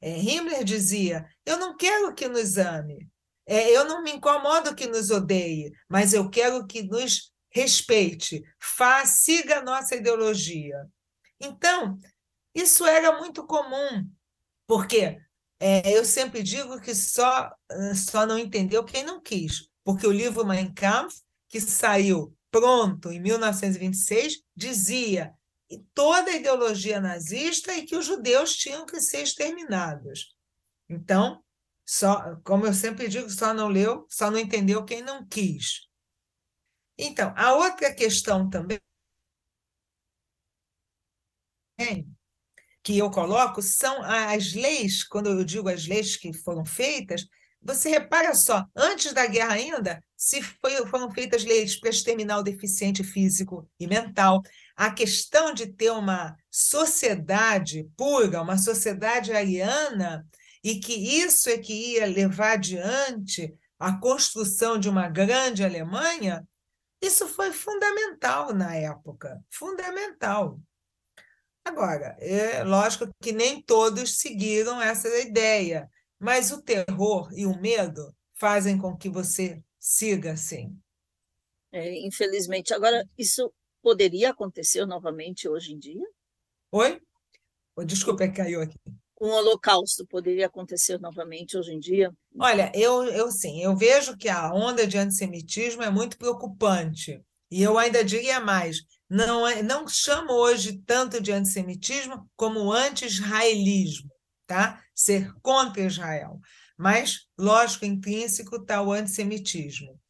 [0.00, 3.10] É, Himmler dizia: Eu não quero que nos ame,
[3.46, 9.12] é, eu não me incomodo que nos odeie, mas eu quero que nos respeite, faça,
[9.12, 10.86] siga a nossa ideologia.
[11.40, 11.98] Então,
[12.54, 14.10] isso era muito comum,
[14.66, 15.20] porque
[15.58, 17.50] é, eu sempre digo que só,
[17.94, 23.20] só não entendeu quem não quis, porque o livro Mein Kampf, que saiu pronto em
[23.20, 25.34] 1926, dizia
[25.94, 30.34] toda a ideologia nazista e que os judeus tinham que ser exterminados.
[30.88, 31.42] Então,
[31.86, 35.88] só, como eu sempre digo, só não leu, só não entendeu quem não quis.
[36.98, 38.78] Então, a outra questão também
[42.82, 47.26] que eu coloco são as leis, quando eu digo as leis que foram feitas,
[47.62, 52.42] você repara só, antes da guerra ainda, se foi, foram feitas leis para exterminar o
[52.42, 54.42] deficiente físico e mental,
[54.74, 60.26] a questão de ter uma sociedade pura, uma sociedade ariana,
[60.64, 66.46] e que isso é que ia levar adiante a construção de uma grande Alemanha,
[67.00, 70.60] isso foi fundamental na época, fundamental.
[71.64, 75.88] Agora, é lógico que nem todos seguiram essa ideia,
[76.18, 80.76] mas o terror e o medo fazem com que você siga assim.
[81.72, 82.74] É, infelizmente.
[82.74, 83.52] Agora, isso
[83.82, 86.04] poderia acontecer novamente hoje em dia?
[86.72, 87.00] Oi?
[87.76, 88.76] Oh, desculpa, caiu aqui.
[89.20, 92.12] um holocausto poderia acontecer novamente hoje em dia?
[92.38, 97.22] Olha, eu, eu sim, eu vejo que a onda de antissemitismo é muito preocupante.
[97.50, 98.78] E eu ainda diria mais,
[99.10, 104.10] não, é, não chamo hoje tanto de antissemitismo como anti-israelismo,
[104.46, 104.82] tá?
[104.94, 106.40] Ser contra Israel.
[106.78, 110.00] Mas, lógico, intrínseco está o antissemitismo.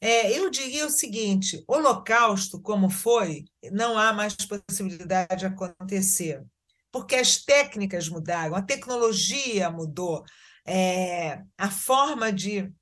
[0.00, 6.42] É, eu diria o seguinte: holocausto, como foi, não há mais possibilidade de acontecer
[6.96, 10.24] porque as técnicas mudaram, a tecnologia mudou,
[10.66, 12.72] é, a forma de,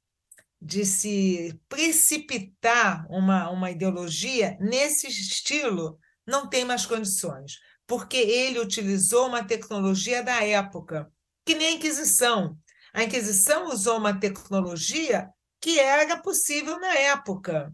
[0.64, 9.26] de se precipitar uma, uma ideologia nesse estilo não tem mais condições, porque ele utilizou
[9.26, 11.12] uma tecnologia da época,
[11.44, 12.56] que nem a Inquisição.
[12.94, 15.28] A Inquisição usou uma tecnologia
[15.60, 17.70] que era possível na época.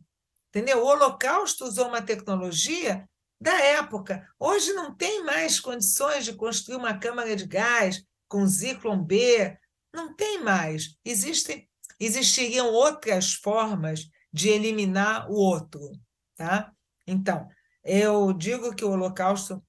[0.48, 0.82] Entendeu?
[0.82, 3.08] O Holocausto usou uma tecnologia
[3.40, 4.28] da época.
[4.36, 9.56] Hoje não tem mais condições de construir uma câmara de gás com Zyklon B,
[9.94, 10.96] não tem mais.
[11.04, 11.69] Existem,
[12.00, 15.92] existiriam outras formas de eliminar o outro.
[16.34, 16.72] Tá?
[17.06, 17.46] Então,
[17.84, 19.62] eu digo que o Holocausto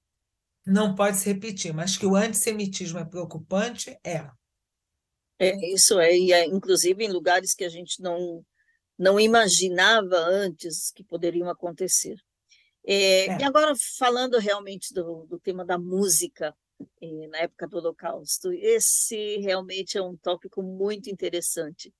[0.66, 4.28] não pode se repetir, mas que o antissemitismo é preocupante, é.
[5.38, 8.44] É, isso é, e é, inclusive em lugares que a gente não,
[8.96, 12.16] não imaginava antes que poderiam acontecer.
[12.86, 13.38] É, é.
[13.40, 16.54] E agora, falando realmente do, do tema da música,
[17.00, 21.92] é, na época do Holocausto, esse realmente é um tópico muito interessante.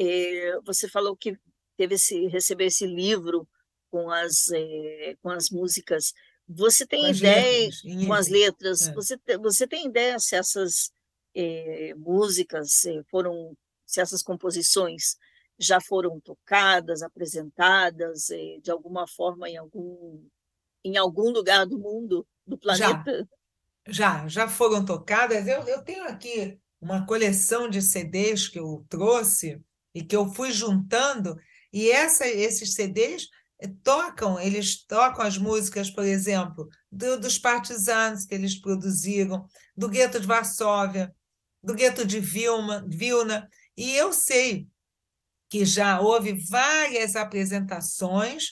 [0.00, 1.36] É, você falou que
[1.76, 3.48] teve esse, recebeu esse livro
[3.90, 6.12] com as, é, com as músicas.
[6.48, 8.92] Você tem com ideia, letras, com as letras, é.
[8.94, 10.90] você, você tem ideia se essas
[11.96, 15.16] músicas foram, se essas composições
[15.58, 20.24] já foram tocadas, apresentadas eh, de alguma forma em algum,
[20.84, 23.28] em algum lugar do mundo, do planeta?
[23.86, 25.46] Já, já, já foram tocadas.
[25.48, 29.60] Eu, eu tenho aqui uma coleção de CDs que eu trouxe
[29.98, 31.36] e que eu fui juntando,
[31.72, 33.26] e essa, esses CDs
[33.82, 39.44] tocam, eles tocam as músicas, por exemplo, do, dos partisanos que eles produziram,
[39.76, 41.12] do gueto de Varsóvia,
[41.60, 44.68] do gueto de Vilma, Vilna, e eu sei
[45.50, 48.50] que já houve várias apresentações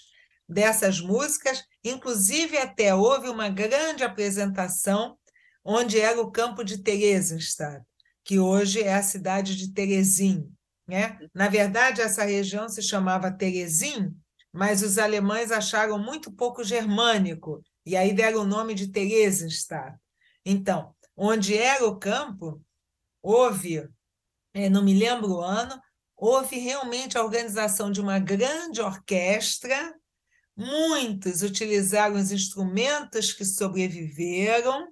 [0.49, 5.17] dessas músicas, inclusive até houve uma grande apresentação
[5.65, 7.85] onde era o campo de Theresienstadt,
[8.25, 10.56] que hoje é a cidade de Teresin.
[10.87, 11.19] Né?
[11.35, 14.15] Na verdade, essa região se chamava Teresin,
[14.53, 19.99] mas os alemães acharam muito pouco germânico, e aí deram o nome de Theresienstadt.
[20.45, 22.63] Então, onde era o campo,
[23.21, 23.89] houve,
[24.55, 25.81] é, não me lembro o ano,
[26.17, 29.95] houve realmente a organização de uma grande orquestra,
[30.57, 34.89] muitos utilizaram os instrumentos que sobreviveram,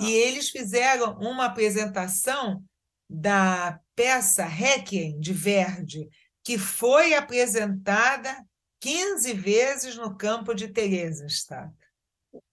[0.00, 0.10] e ah.
[0.10, 2.64] eles fizeram uma apresentação
[3.08, 6.08] da peça Requiem de Verdi,
[6.44, 8.36] que foi apresentada
[8.80, 11.72] 15 vezes no campo de Theresienstadt.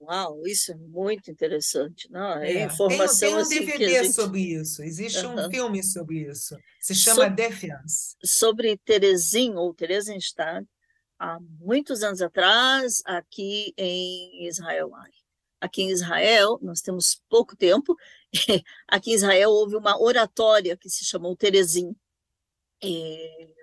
[0.01, 2.37] Uau, isso é muito interessante, não?
[2.37, 2.63] É, é.
[2.63, 4.13] informação tem, tem um assim DVD gente...
[4.13, 5.45] sobre isso, existe uhum.
[5.45, 7.35] um filme sobre isso, se chama so...
[7.35, 8.15] Defiance.
[8.23, 10.65] Sobre Teresin ou Theresienstadt,
[11.19, 14.91] há muitos anos atrás, aqui em Israel.
[15.59, 17.95] Aqui em Israel, nós temos pouco tempo,
[18.87, 21.95] aqui em Israel houve uma oratória que se chamou Teresim.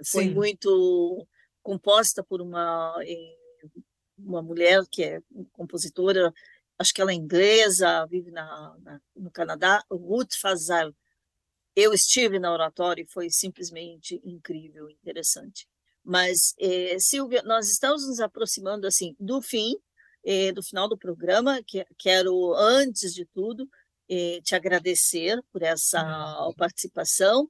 [0.04, 0.34] foi Sim.
[0.34, 1.26] muito
[1.62, 3.36] composta por uma eh,
[4.18, 5.20] uma mulher que é
[5.52, 6.32] compositora,
[6.78, 10.94] acho que ela é inglesa, vive na, na no Canadá, Ruth Fazal.
[11.74, 15.66] Eu estive na oratória e foi simplesmente incrível, interessante.
[16.04, 19.74] Mas, eh, Silvia, nós estamos nos aproximando assim do fim,
[20.24, 21.62] eh, do final do programa.
[21.66, 23.68] Que, quero, antes de tudo,
[24.42, 26.02] te agradecer por essa
[26.56, 27.48] participação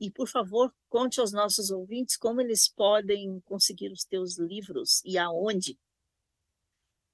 [0.00, 5.16] e, por favor, conte aos nossos ouvintes como eles podem conseguir os teus livros e
[5.18, 5.78] aonde.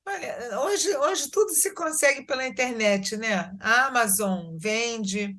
[0.07, 3.55] Olha, hoje, hoje tudo se consegue pela internet, né?
[3.61, 5.37] A Amazon vende.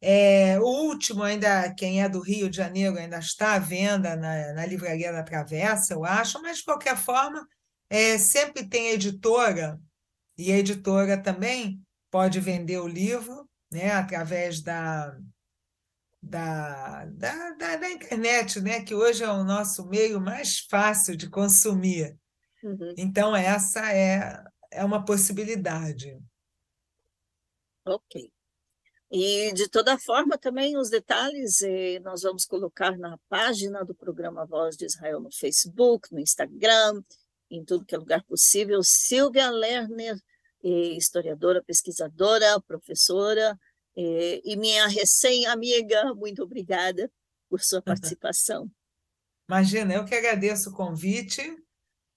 [0.00, 4.52] É, o último, ainda, quem é do Rio de Janeiro, ainda está à venda na,
[4.52, 7.46] na Livraria da Travessa, eu acho, mas de qualquer forma,
[7.88, 9.80] é, sempre tem editora,
[10.36, 11.80] e a editora também
[12.14, 15.18] pode vender o livro né, através da,
[16.22, 21.28] da, da, da, da internet, né, que hoje é o nosso meio mais fácil de
[21.28, 22.16] consumir.
[22.62, 22.94] Uhum.
[22.96, 24.40] Então, essa é,
[24.70, 26.16] é uma possibilidade.
[27.84, 28.30] Ok.
[29.10, 34.46] E, de toda forma, também os detalhes eh, nós vamos colocar na página do programa
[34.46, 37.02] Voz de Israel no Facebook, no Instagram,
[37.50, 38.84] em tudo que é lugar possível.
[38.84, 40.16] Silvia Lerner,
[40.68, 43.58] historiadora, pesquisadora, professora,
[43.96, 47.08] É, e minha recém-amiga, muito obrigada
[47.48, 48.68] por sua participação.
[49.48, 51.40] Imagina, eu que agradeço o convite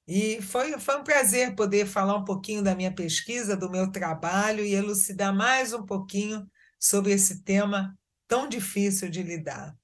[0.08, 4.66] e foi, foi um prazer poder falar um pouquinho da minha pesquisa, do meu trabalho
[4.66, 7.96] e elucidar mais um pouquinho sobre esse tema
[8.28, 9.78] tão difícil de lidar.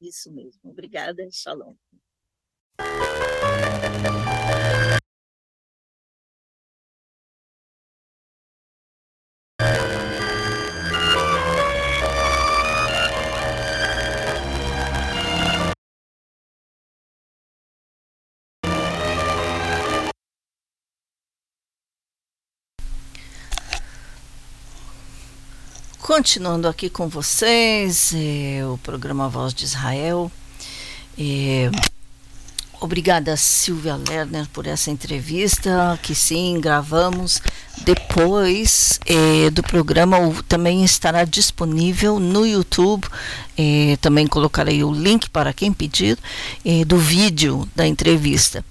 [0.00, 0.70] Isso mesmo.
[0.70, 1.74] Obrigada, Shalom.
[26.08, 30.32] Continuando aqui com vocês, é, o programa Voz de Israel.
[31.18, 31.70] É,
[32.80, 37.42] obrigada, Silvia Lerner, por essa entrevista, que sim, gravamos.
[37.82, 43.06] Depois é, do programa, o, também estará disponível no YouTube.
[44.00, 46.16] Também colocarei o link para quem pedir
[46.86, 48.64] do vídeo da entrevista.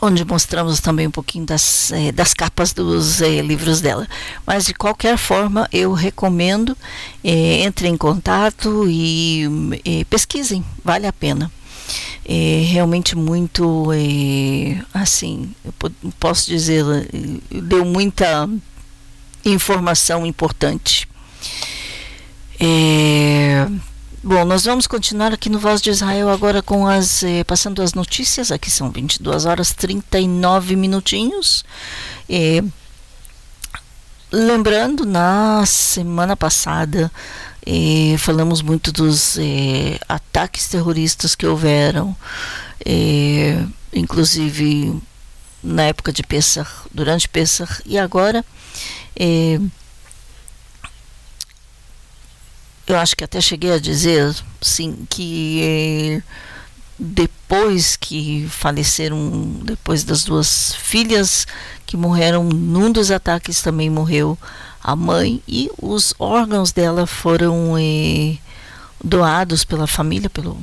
[0.00, 4.06] Onde mostramos também um pouquinho das, eh, das capas dos eh, livros dela.
[4.46, 6.76] Mas de qualquer forma, eu recomendo,
[7.24, 9.44] eh, entre em contato e,
[9.84, 11.50] e pesquisem, vale a pena.
[12.24, 13.88] É realmente muito,
[14.92, 15.72] assim, eu
[16.20, 16.84] posso dizer,
[17.50, 18.46] deu muita
[19.44, 21.08] informação importante.
[22.60, 23.66] É,
[24.20, 27.94] Bom, nós vamos continuar aqui no Voz de Israel agora com as eh, passando as
[27.94, 28.50] notícias.
[28.50, 31.64] Aqui são 22 horas 39 minutinhos.
[32.28, 32.64] Eh,
[34.32, 37.12] lembrando, na semana passada
[37.64, 42.16] eh, falamos muito dos eh, ataques terroristas que houveram,
[42.84, 45.00] eh, inclusive
[45.62, 48.44] na época de Pessah, durante Pessah, e agora
[49.14, 49.60] eh,
[52.88, 56.22] eu acho que até cheguei a dizer, sim, que eh,
[56.98, 61.46] depois que faleceram, depois das duas filhas
[61.86, 64.38] que morreram num dos ataques, também morreu
[64.82, 68.38] a mãe e os órgãos dela foram eh,
[69.04, 70.56] doados pela família, pelo,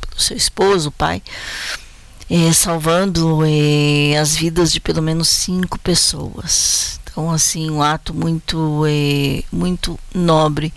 [0.00, 1.20] pelo, seu esposo, o pai,
[2.30, 7.00] eh, salvando eh, as vidas de pelo menos cinco pessoas.
[7.02, 10.72] Então, assim, um ato muito, eh, muito nobre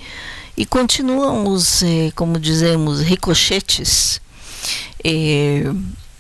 [0.58, 4.22] e continuam os, eh, como dizemos, ricochetes
[5.04, 5.64] eh,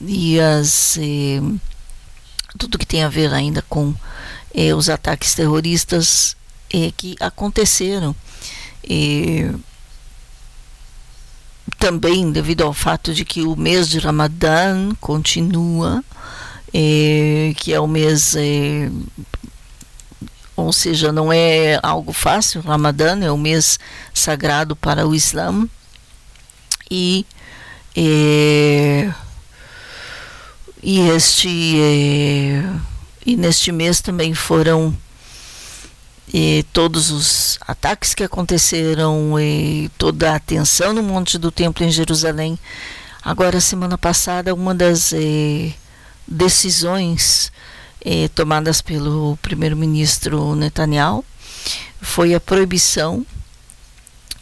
[0.02, 1.42] e as eh,
[2.58, 3.94] tudo que tem a ver ainda com
[4.78, 6.38] os ataques terroristas
[6.96, 8.16] que aconteceram
[11.78, 16.02] também devido ao fato de que o mês de Ramadã continua,
[16.72, 18.34] que é o mês
[20.56, 22.62] ou seja, não é algo fácil.
[22.62, 23.80] Ramadã é o mês
[24.14, 25.68] sagrado para o Islã
[26.90, 27.26] e
[27.96, 29.12] é,
[30.82, 32.64] e este é,
[33.26, 34.96] e neste mês também foram
[36.34, 41.92] é, todos os ataques que aconteceram e toda a atenção no Monte do Templo em
[41.92, 42.60] Jerusalém.
[43.24, 45.74] Agora, semana passada, uma das é,
[46.28, 47.52] decisões
[48.06, 51.26] eh, tomadas pelo primeiro-ministro Netanyahu
[52.00, 53.26] foi a proibição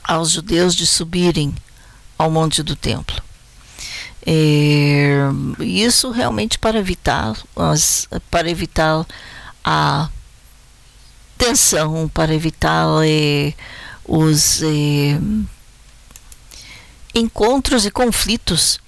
[0.03, 1.55] aos judeus de subirem
[2.17, 3.23] ao Monte do Templo.
[4.25, 5.17] É,
[5.59, 9.05] isso realmente para evitar as, para evitar
[9.63, 10.09] a
[11.37, 13.53] tensão, para evitar é,
[14.05, 15.19] os é,
[17.15, 18.79] encontros e conflitos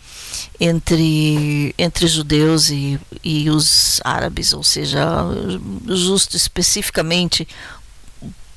[0.60, 5.06] entre, entre judeus e, e os árabes, ou seja,
[5.88, 7.48] justo especificamente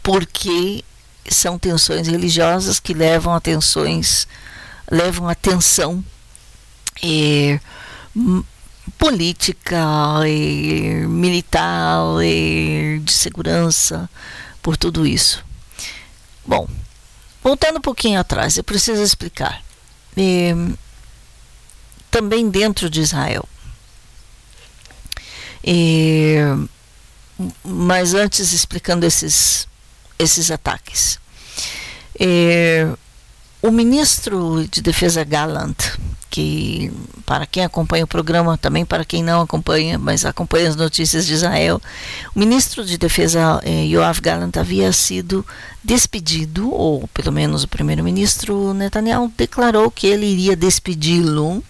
[0.03, 0.85] porque
[1.31, 4.27] são tensões religiosas que levam a tensões,
[4.91, 6.03] levam a tensão
[7.03, 7.61] é,
[8.97, 9.77] política,
[10.25, 14.09] é, militar, é, de segurança,
[14.63, 15.45] por tudo isso.
[16.47, 16.67] Bom,
[17.43, 19.63] voltando um pouquinho atrás, eu preciso explicar.
[20.17, 20.55] É,
[22.11, 23.49] também dentro de Israel.
[25.65, 26.37] E,
[27.65, 29.67] mas antes explicando esses,
[30.19, 31.19] esses ataques.
[32.19, 32.87] E,
[33.61, 35.77] o ministro de Defesa Gallant,
[36.31, 36.93] que
[37.27, 41.35] para quem acompanha o programa, também para quem não acompanha, mas acompanha as notícias de
[41.35, 41.83] Israel,
[42.35, 45.45] o ministro de Defesa eh, Yoav Gallant havia sido
[45.83, 51.63] despedido, ou pelo menos o primeiro-ministro Netanyahu declarou que ele iria despedi-lo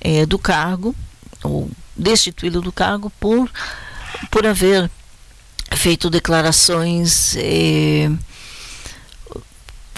[0.00, 0.94] é, do cargo,
[1.42, 3.50] ou destituí-lo do cargo por,
[4.30, 4.90] por haver
[5.76, 8.10] feito declarações eh,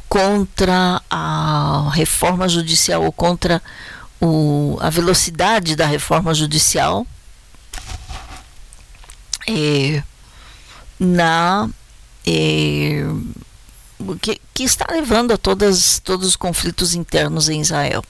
[0.09, 3.62] contra a reforma judicial ou contra
[4.21, 7.07] o, a velocidade da reforma judicial
[9.49, 10.03] eh,
[10.99, 11.68] na
[14.21, 18.05] que, que, está levando a todas, todos os conflitos internos em Israel.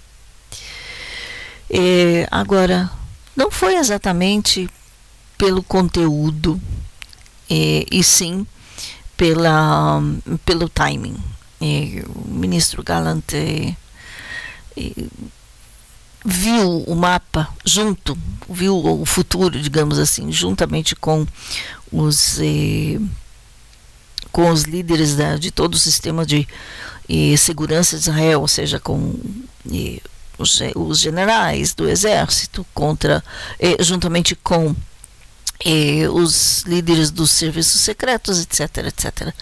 [2.30, 2.90] Agora,
[3.36, 4.68] não foi exatamente
[5.38, 6.60] pelo conteúdo
[7.48, 8.46] é, e sim
[9.16, 10.02] pela,
[10.44, 11.16] pelo timing.
[11.60, 13.76] É, o ministro Galante é,
[14.76, 14.92] é,
[16.24, 18.16] viu o mapa junto,
[18.48, 21.26] viu o futuro, digamos assim, juntamente com
[21.92, 22.98] os é,
[24.32, 26.46] com os líderes da, de todo o sistema de
[27.36, 29.18] segurança de Israel, ou seja, com
[30.40, 33.22] os, os, generais do exército, contra,
[33.80, 34.74] juntamente com
[35.64, 39.34] e os líderes dos serviços secretos, etc, etc.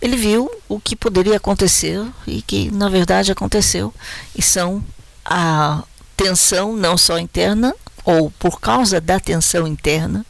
[0.00, 3.94] Ele viu o que poderia acontecer e que na verdade aconteceu
[4.34, 4.84] e são
[5.24, 5.84] a
[6.16, 7.74] tensão não só interna
[8.04, 10.26] ou por causa da tensão interna,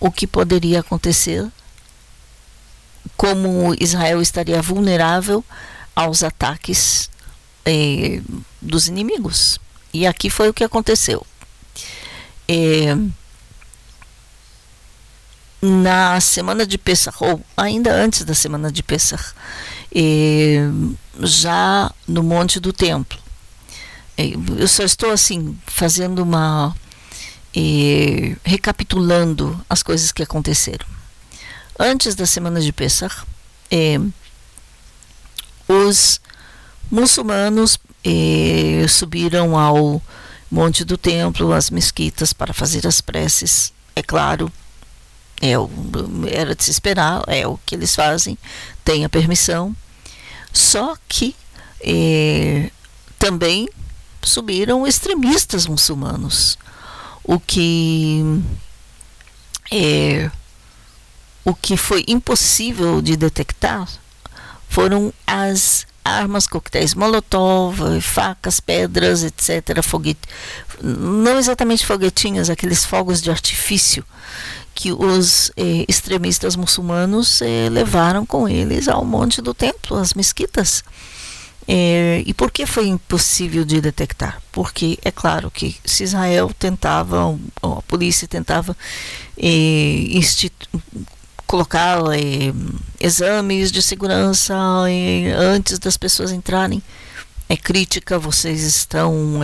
[0.00, 1.46] o que poderia acontecer,
[3.16, 5.44] como Israel estaria vulnerável
[5.94, 7.08] aos ataques
[7.64, 8.20] eh,
[8.60, 9.58] dos inimigos.
[9.92, 11.24] E aqui foi o que aconteceu.
[12.48, 12.96] Eh,
[15.62, 19.32] na semana de Pesach, ou ainda antes da semana de Pesach,
[21.20, 23.18] já no Monte do Templo.
[24.58, 26.76] Eu só estou assim fazendo uma
[28.44, 30.86] recapitulando as coisas que aconteceram.
[31.78, 33.24] Antes da semana de Pesach,
[35.66, 36.20] os
[36.90, 37.78] muçulmanos
[38.88, 40.02] subiram ao
[40.50, 44.52] Monte do Templo, às mesquitas, para fazer as preces, é claro,
[45.40, 45.52] é
[46.30, 48.38] era de se esperar, é o que eles fazem,
[48.84, 49.74] tem a permissão.
[50.52, 51.34] Só que
[51.80, 52.70] é,
[53.18, 53.68] também
[54.22, 56.56] subiram extremistas muçulmanos,
[57.24, 58.22] o que
[61.44, 63.88] o que foi impossível de detectar
[64.68, 69.82] foram as armas, coquetéis molotov, facas, pedras, etc.
[69.82, 70.20] Foguete,
[70.82, 74.04] não exatamente foguetinhos, aqueles fogos de artifício
[74.74, 80.82] que os eh, extremistas muçulmanos eh, levaram com eles ao Monte do Templo, às mesquitas.
[81.66, 84.42] Eh, e por que foi impossível de detectar?
[84.52, 88.76] Porque é claro que se Israel tentava, a polícia tentava
[91.46, 91.98] colocar
[93.00, 94.54] exames de segurança
[95.36, 96.82] antes das pessoas entrarem,
[97.48, 99.40] é crítica, vocês estão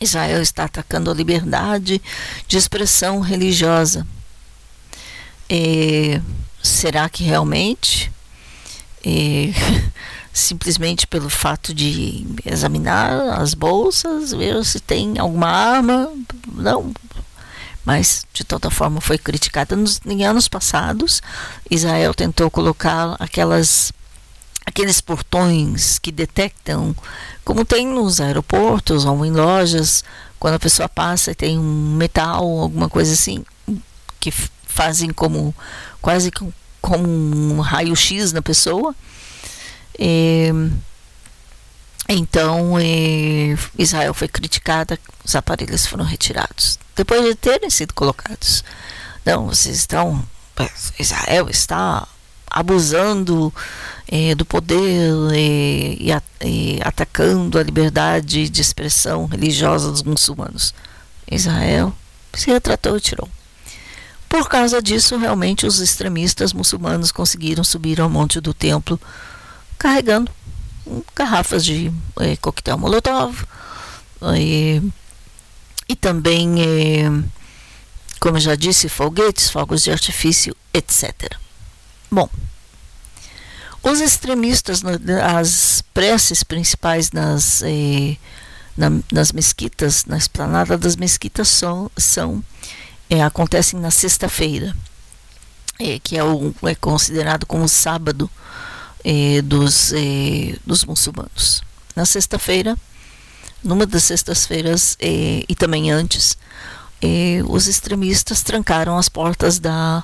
[0.00, 2.00] Israel está atacando a liberdade
[2.46, 4.06] de expressão religiosa.
[5.48, 6.20] É,
[6.62, 8.12] será que realmente,
[9.04, 9.52] é,
[10.32, 16.12] simplesmente pelo fato de examinar as bolsas, ver se tem alguma arma?
[16.52, 16.92] Não.
[17.86, 19.76] Mas, de toda forma, foi criticada.
[19.76, 21.22] Nos, em anos passados,
[21.70, 23.92] Israel tentou colocar aquelas
[24.66, 26.94] aqueles portões que detectam,
[27.44, 30.02] como tem nos aeroportos ou em lojas,
[30.40, 33.44] quando a pessoa passa e tem um metal, alguma coisa assim,
[34.18, 35.54] que fazem como
[36.02, 36.32] quase
[36.80, 38.92] como um raio-x na pessoa.
[39.96, 40.50] É,
[42.08, 42.74] então,
[43.76, 46.78] Israel foi criticada, os aparelhos foram retirados.
[46.94, 48.62] Depois de terem sido colocados.
[49.24, 50.24] Não, vocês estão.
[50.98, 52.06] Israel está
[52.48, 53.52] abusando
[54.08, 56.10] é, do poder é, e,
[56.42, 60.72] e, atacando a liberdade de expressão religiosa dos muçulmanos.
[61.30, 61.92] Israel
[62.32, 63.28] se retratou e tirou.
[64.28, 68.98] Por causa disso, realmente, os extremistas muçulmanos conseguiram subir ao monte do templo
[69.78, 70.30] carregando
[71.14, 73.44] garrafas de é, coquetel molotov
[74.36, 74.82] e,
[75.88, 76.56] e também,
[78.18, 81.36] como eu já disse, foguetes, fogos de artifício, etc.
[82.10, 82.28] Bom,
[83.82, 84.82] os extremistas,
[85.22, 87.62] as preces principais nas,
[88.76, 92.42] na, nas mesquitas, na esplanada das mesquitas, são, são
[93.08, 94.76] é, acontecem na sexta-feira,
[95.78, 98.30] é, que é, o, é considerado como sábado
[99.08, 99.92] é, dos,
[100.66, 101.62] dos muçulmanos.
[101.94, 102.76] Na sexta-feira,
[103.62, 106.36] numa das sextas-feiras e também antes,
[107.48, 110.02] os extremistas trancaram as portas da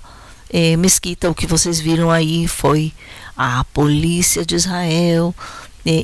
[0.78, 2.92] mesquita, o que vocês viram aí foi
[3.36, 5.34] a polícia de Israel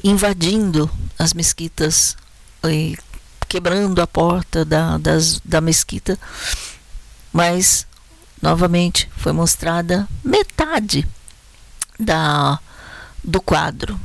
[0.03, 2.17] invadindo as mesquitas,
[3.49, 6.19] quebrando a porta da, das, da mesquita,
[7.33, 7.87] mas
[8.43, 11.07] novamente foi mostrada metade
[11.99, 12.61] da,
[13.29, 14.01] do quadro.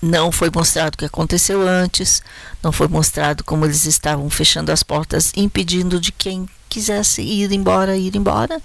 [0.00, 2.22] Não foi mostrado o que aconteceu antes,
[2.62, 7.96] não foi mostrado como eles estavam fechando as portas, impedindo de quem quisesse ir embora,
[7.96, 8.60] ir embora.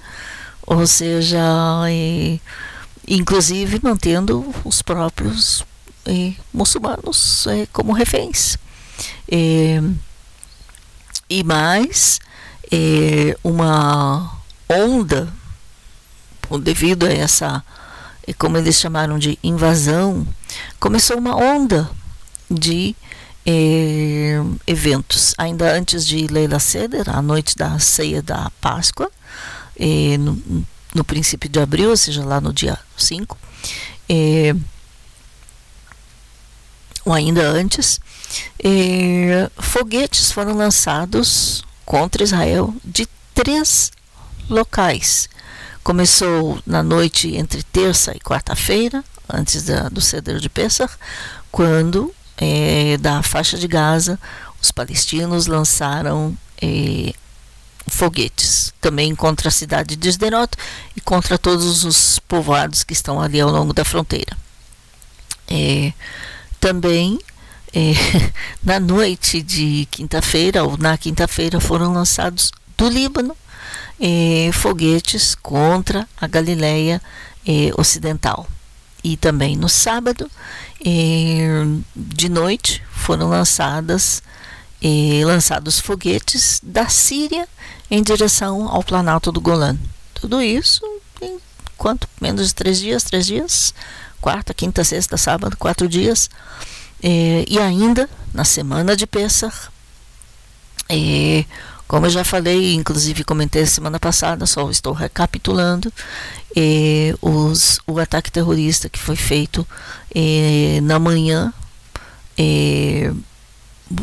[0.65, 1.41] Ou seja,
[1.89, 2.39] e,
[3.07, 5.65] inclusive mantendo os próprios
[6.07, 8.57] e, muçulmanos e, como reféns.
[9.27, 9.81] E,
[11.29, 12.19] e mais
[13.43, 15.31] uma onda,
[16.61, 17.63] devido a essa,
[18.37, 20.25] como eles chamaram de invasão,
[20.79, 21.89] começou uma onda
[22.49, 22.95] de
[23.45, 25.33] eh, eventos.
[25.37, 29.11] Ainda antes de Leila Seder, a noite da ceia da Páscoa,
[29.77, 33.37] eh, no, no, princípio de abril, ou seja, lá no dia 5,
[34.07, 34.55] eh,
[37.05, 37.99] ou ainda antes,
[39.57, 43.91] foguetes foram lançados contra Israel de três
[44.49, 45.27] locais.
[45.83, 50.93] Começou na noite entre terça e quarta-feira, antes da, do ceder de Pesach,
[51.51, 54.17] quando é, da faixa de Gaza
[54.61, 57.13] os palestinos lançaram é,
[57.89, 60.55] foguetes, também contra a cidade de Sderot
[60.95, 64.37] e contra todos os povoados que estão ali ao longo da fronteira.
[65.49, 65.91] É,
[66.61, 67.19] também
[67.73, 67.91] é,
[68.63, 73.35] na noite de quinta-feira ou na quinta-feira foram lançados do Líbano
[74.05, 77.01] é, foguetes contra a Galileia
[77.47, 78.45] é, Ocidental.
[79.01, 80.29] E também no sábado,
[81.95, 84.21] de noite, foram lançadas
[85.25, 87.47] lançados foguetes da Síria
[87.91, 89.77] em direção ao Planalto do Golã.
[90.13, 90.81] Tudo isso
[91.21, 91.37] em
[91.77, 92.07] quanto?
[92.21, 93.73] Menos de três dias, três dias,
[94.21, 96.29] quarta, quinta, sexta, sábado, quatro dias.
[97.01, 99.53] E ainda na semana de Pessah,
[100.87, 101.43] é,
[101.93, 105.93] como eu já falei, inclusive comentei semana passada, só estou recapitulando,
[107.21, 109.63] os, o ataque terrorista que foi feito
[110.81, 111.53] na manhã,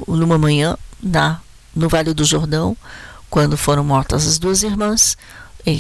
[0.07, 1.41] numa manhã, na,
[1.74, 2.76] no Vale do Jordão,
[3.28, 5.16] quando foram mortas as duas irmãs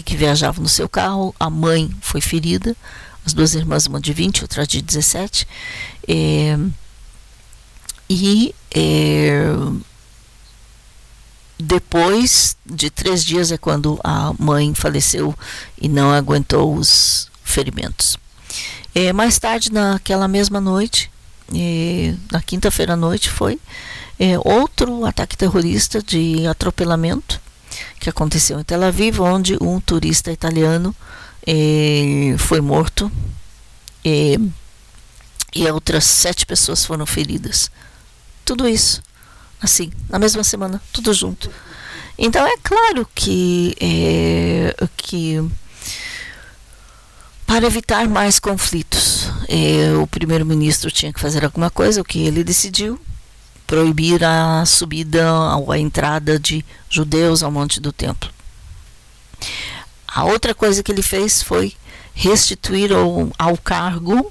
[0.04, 2.76] que viajavam no seu carro, a mãe foi ferida,
[3.24, 5.46] as duas irmãs, uma de 20 outra de 17.
[6.08, 6.58] É,
[8.08, 8.52] e
[11.60, 15.34] depois de três dias é quando a mãe faleceu
[15.80, 18.16] e não aguentou os ferimentos.
[18.94, 21.10] É, mais tarde, naquela mesma noite,
[21.54, 23.58] é, na quinta-feira à noite, foi
[24.18, 27.40] é, outro ataque terrorista de atropelamento
[27.98, 30.94] que aconteceu em Tel Aviv, onde um turista italiano
[31.46, 33.10] é, foi morto
[34.04, 34.36] é,
[35.54, 37.70] e outras sete pessoas foram feridas.
[38.44, 39.02] Tudo isso,
[39.60, 41.50] assim, na mesma semana, tudo junto.
[42.18, 45.42] Então é claro que, é, que
[47.46, 52.44] para evitar mais conflitos, é, o primeiro-ministro tinha que fazer alguma coisa, o que ele
[52.44, 53.00] decidiu,
[53.66, 58.30] proibir a subida ou a entrada de judeus ao Monte do Templo.
[60.06, 61.72] A outra coisa que ele fez foi
[62.12, 64.30] restituir ao, ao cargo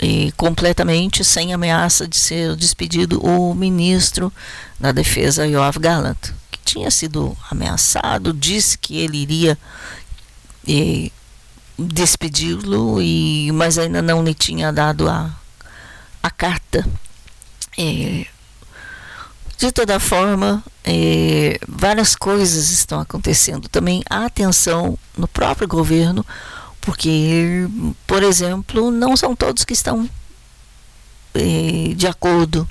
[0.00, 4.32] e completamente sem ameaça de ser despedido o ministro
[4.78, 9.58] da Defesa Yoav Gallant, que tinha sido ameaçado, disse que ele iria
[11.78, 15.30] despedi-lo, e mas ainda não lhe tinha dado a,
[16.22, 16.86] a carta.
[19.58, 20.62] de toda forma,
[21.66, 23.68] várias coisas estão acontecendo.
[23.68, 26.24] Também há atenção no próprio governo
[26.88, 27.68] porque,
[28.06, 30.08] por exemplo, não são todos que estão
[31.34, 32.66] eh, de acordo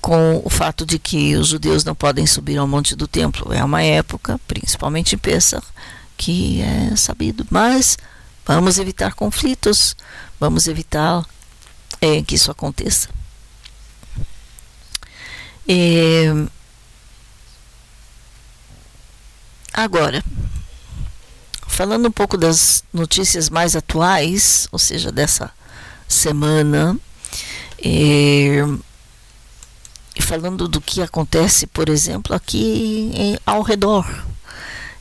[0.00, 3.52] com o fato de que os judeus não podem subir ao Monte do Templo.
[3.52, 5.62] É uma época, principalmente em Pessah,
[6.16, 7.46] que é sabido.
[7.48, 7.96] Mas
[8.44, 9.94] vamos evitar conflitos,
[10.40, 11.24] vamos evitar
[12.00, 13.08] é, que isso aconteça.
[15.68, 16.32] É,
[19.72, 20.24] agora,
[21.76, 25.50] falando um pouco das notícias mais atuais, ou seja, dessa
[26.08, 26.98] semana,
[27.78, 28.62] é,
[30.14, 34.06] e falando do que acontece, por exemplo, aqui em, ao redor.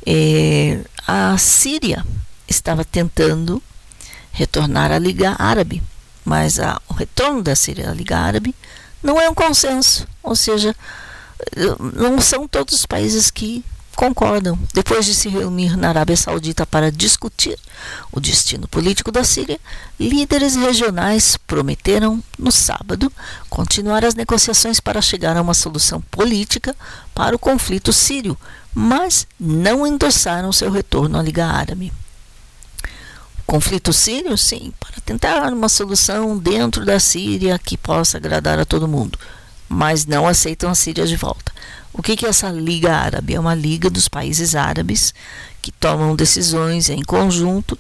[0.05, 2.05] É, a Síria
[2.45, 3.63] estava tentando
[4.33, 5.81] retornar à Liga Árabe,
[6.25, 8.53] mas a, o retorno da Síria à Liga Árabe
[9.01, 10.75] não é um consenso, ou seja,
[11.79, 13.63] não são todos os países que
[13.95, 14.59] concordam.
[14.73, 17.57] Depois de se reunir na Arábia Saudita para discutir
[18.11, 19.59] o destino político da Síria,
[19.99, 23.11] líderes regionais prometeram, no sábado,
[23.49, 26.75] continuar as negociações para chegar a uma solução política
[27.13, 28.37] para o conflito sírio,
[28.73, 31.91] mas não endossaram seu retorno à Liga Árabe.
[33.47, 38.87] conflito sírio, sim, para tentar uma solução dentro da Síria que possa agradar a todo
[38.87, 39.17] mundo,
[39.69, 41.53] mas não aceitam a Síria de volta.
[41.97, 43.35] O que é essa Liga Árabe?
[43.35, 45.13] É uma liga dos países árabes
[45.61, 47.79] que tomam decisões em conjunto,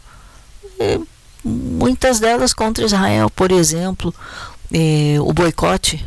[1.43, 4.15] muitas delas contra Israel, por exemplo,
[4.73, 6.03] eh, o boicote,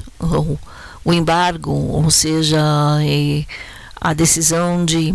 [1.05, 2.59] o, embargo, ou seja,
[3.03, 3.45] eh,
[4.01, 5.15] a decisão de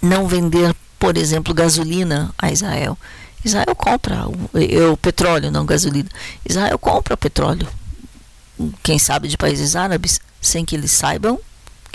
[0.00, 2.96] não vender, por exemplo, gasolina a Israel.
[3.44, 6.08] Israel compra o, o petróleo, não gasolina.
[6.48, 7.66] Israel compra petróleo,
[8.84, 11.38] quem sabe de países árabes, sem que eles saibam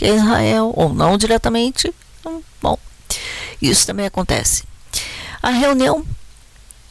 [0.01, 1.93] que é Israel, ou não diretamente.
[2.25, 2.75] Hum, bom,
[3.61, 4.63] isso também acontece.
[5.43, 6.03] A reunião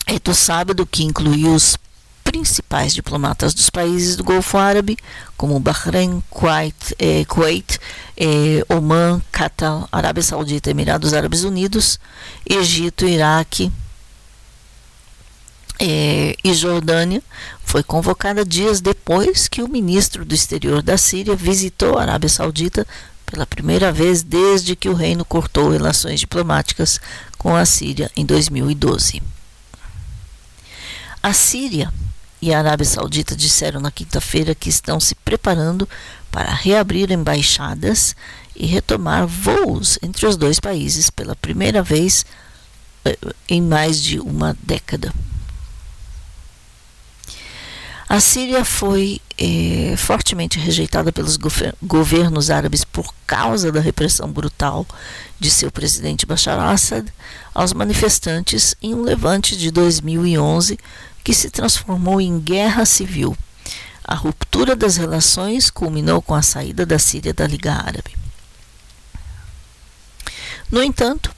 [0.06, 1.76] é do sábado, que incluiu os
[2.22, 4.96] principais diplomatas dos países do Golfo Árabe,
[5.36, 7.80] como Bahrein, Kuwait, eh, Kuwait
[8.16, 11.98] eh, Oman, Qatar, Arábia Saudita, Emirados Árabes Unidos,
[12.48, 13.72] Egito, Iraque,
[15.80, 17.22] é, e Jordânia
[17.64, 22.86] foi convocada dias depois que o ministro do exterior da Síria visitou a Arábia Saudita
[23.24, 27.00] pela primeira vez desde que o reino cortou relações diplomáticas
[27.38, 29.22] com a Síria em 2012.
[31.22, 31.90] A Síria
[32.42, 35.88] e a Arábia Saudita disseram na quinta-feira que estão se preparando
[36.30, 38.14] para reabrir embaixadas
[38.54, 42.26] e retomar voos entre os dois países pela primeira vez
[43.04, 43.16] eh,
[43.48, 45.12] em mais de uma década.
[48.10, 51.38] A Síria foi eh, fortemente rejeitada pelos
[51.80, 54.84] governos árabes por causa da repressão brutal
[55.38, 57.06] de seu presidente Bashar Assad
[57.54, 60.76] aos manifestantes em um levante de 2011
[61.22, 63.38] que se transformou em guerra civil.
[64.02, 68.18] A ruptura das relações culminou com a saída da Síria da Liga Árabe.
[70.68, 71.32] No entanto,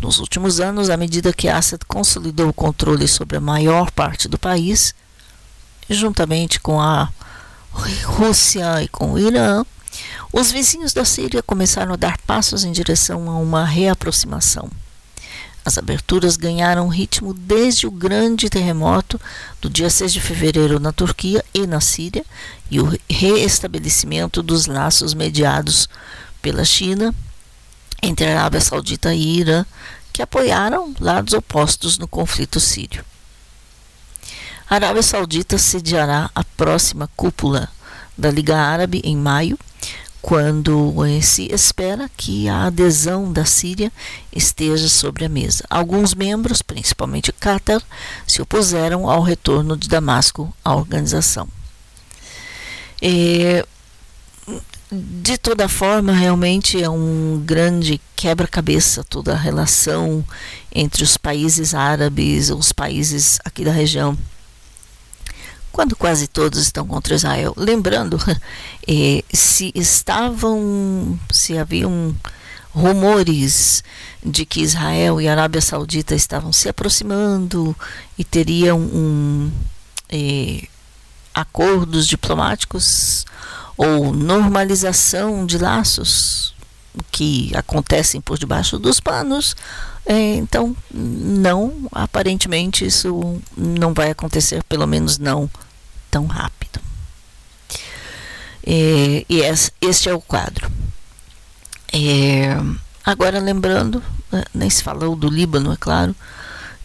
[0.00, 4.36] nos últimos anos, à medida que Assad consolidou o controle sobre a maior parte do
[4.36, 4.92] país,
[5.94, 7.10] juntamente com a
[8.04, 9.64] Rússia e com o Irã,
[10.32, 14.70] os vizinhos da Síria começaram a dar passos em direção a uma reaproximação.
[15.64, 19.20] As aberturas ganharam ritmo desde o grande terremoto
[19.60, 22.24] do dia 6 de fevereiro na Turquia e na Síria
[22.70, 25.88] e o reestabelecimento dos laços mediados
[26.40, 27.14] pela China
[28.02, 29.64] entre a Arábia Saudita e Irã,
[30.12, 33.04] que apoiaram lados opostos no conflito sírio.
[34.70, 37.68] A Arábia Saudita sediará a próxima cúpula
[38.16, 39.58] da Liga Árabe em maio,
[40.22, 43.90] quando se espera que a adesão da Síria
[44.32, 45.64] esteja sobre a mesa.
[45.68, 47.82] Alguns membros, principalmente Qatar,
[48.24, 51.48] se opuseram ao retorno de Damasco à organização.
[53.02, 53.64] E,
[54.92, 60.24] de toda forma, realmente é um grande quebra-cabeça toda a relação
[60.72, 64.16] entre os países árabes, os países aqui da região
[65.72, 67.54] quando quase todos estão contra Israel.
[67.56, 68.18] Lembrando,
[68.86, 72.14] eh, se estavam, se haviam
[72.72, 73.82] rumores
[74.24, 77.74] de que Israel e Arábia Saudita estavam se aproximando
[78.16, 79.50] e teriam um,
[80.08, 80.68] eh,
[81.34, 83.24] acordos diplomáticos
[83.76, 86.54] ou normalização de laços
[87.10, 89.54] que acontecem por debaixo dos panos,
[90.04, 95.50] é, então, não, aparentemente isso não vai acontecer, pelo menos não
[96.10, 96.80] tão rápido.
[98.66, 99.40] É, e
[99.80, 100.70] este é o quadro.
[101.92, 102.56] É,
[103.04, 106.14] agora, lembrando, né, nem se falou do Líbano, é claro,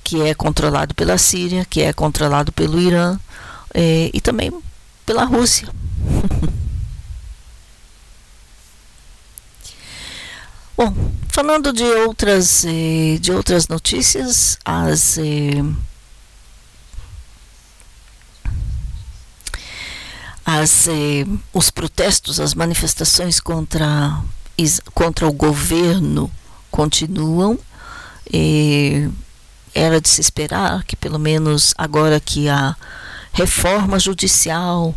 [0.03, 3.17] que é controlado pela Síria, que é controlado pelo Irã
[3.73, 4.51] é, e também
[5.05, 5.67] pela Rússia.
[10.77, 10.93] Bom,
[11.29, 15.63] falando de outras, eh, de outras notícias, as, eh,
[20.45, 24.21] as, eh, os protestos, as manifestações contra,
[24.93, 26.29] contra o governo
[26.69, 27.57] continuam.
[29.73, 32.75] era de se esperar que, pelo menos agora que a
[33.31, 34.95] reforma judicial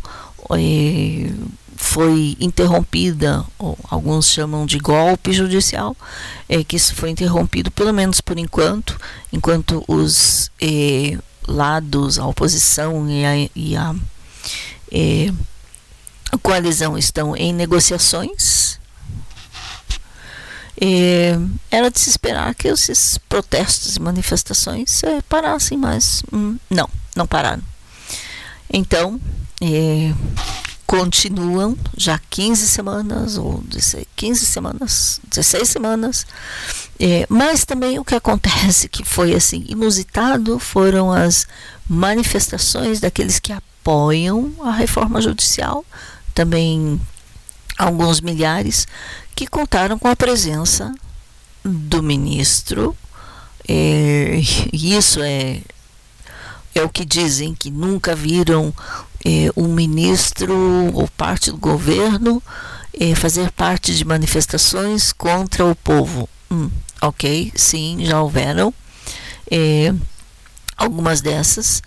[1.81, 5.97] foi interrompida, ou alguns chamam de golpe judicial,
[6.49, 9.01] é que isso foi interrompido, pelo menos por enquanto,
[9.33, 11.17] enquanto os eh,
[11.47, 13.95] lados, a oposição e a, e a
[14.91, 15.33] eh,
[16.43, 18.81] coalizão estão em negociações.
[20.81, 21.39] É,
[21.71, 27.27] era de se esperar que esses protestos e manifestações é, parassem, mas hum, não, não
[27.27, 27.63] pararam.
[28.71, 29.21] Então,
[29.61, 30.13] é,
[30.89, 36.27] continuam já 15 semanas ou 16, 15 semanas, 16 semanas.
[36.99, 41.47] É, mas também o que acontece que foi assim inusitado foram as
[41.87, 45.85] manifestações daqueles que apoiam a reforma judicial,
[46.35, 46.99] também
[47.77, 48.89] alguns milhares
[49.37, 50.91] que contaram com a presença
[51.63, 52.97] do ministro.
[53.69, 54.41] É,
[54.73, 55.61] isso é
[56.75, 58.73] é o que dizem que nunca viram
[59.57, 60.55] um ministro
[60.95, 62.43] ou parte do governo
[63.01, 66.29] eh, fazer parte de manifestações contra o povo.
[66.51, 68.73] Hum, ok, sim, já houveram
[69.51, 69.93] eh,
[70.77, 71.83] algumas dessas.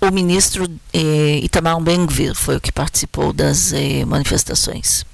[0.00, 0.66] o ministro
[1.42, 3.72] Itamar Ben-Gvir foi o que participou das
[4.06, 5.04] manifestações.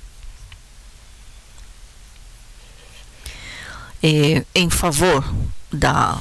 [4.55, 5.25] em favor
[5.73, 6.21] da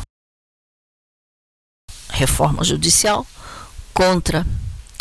[2.16, 3.26] reforma judicial
[3.94, 4.46] contra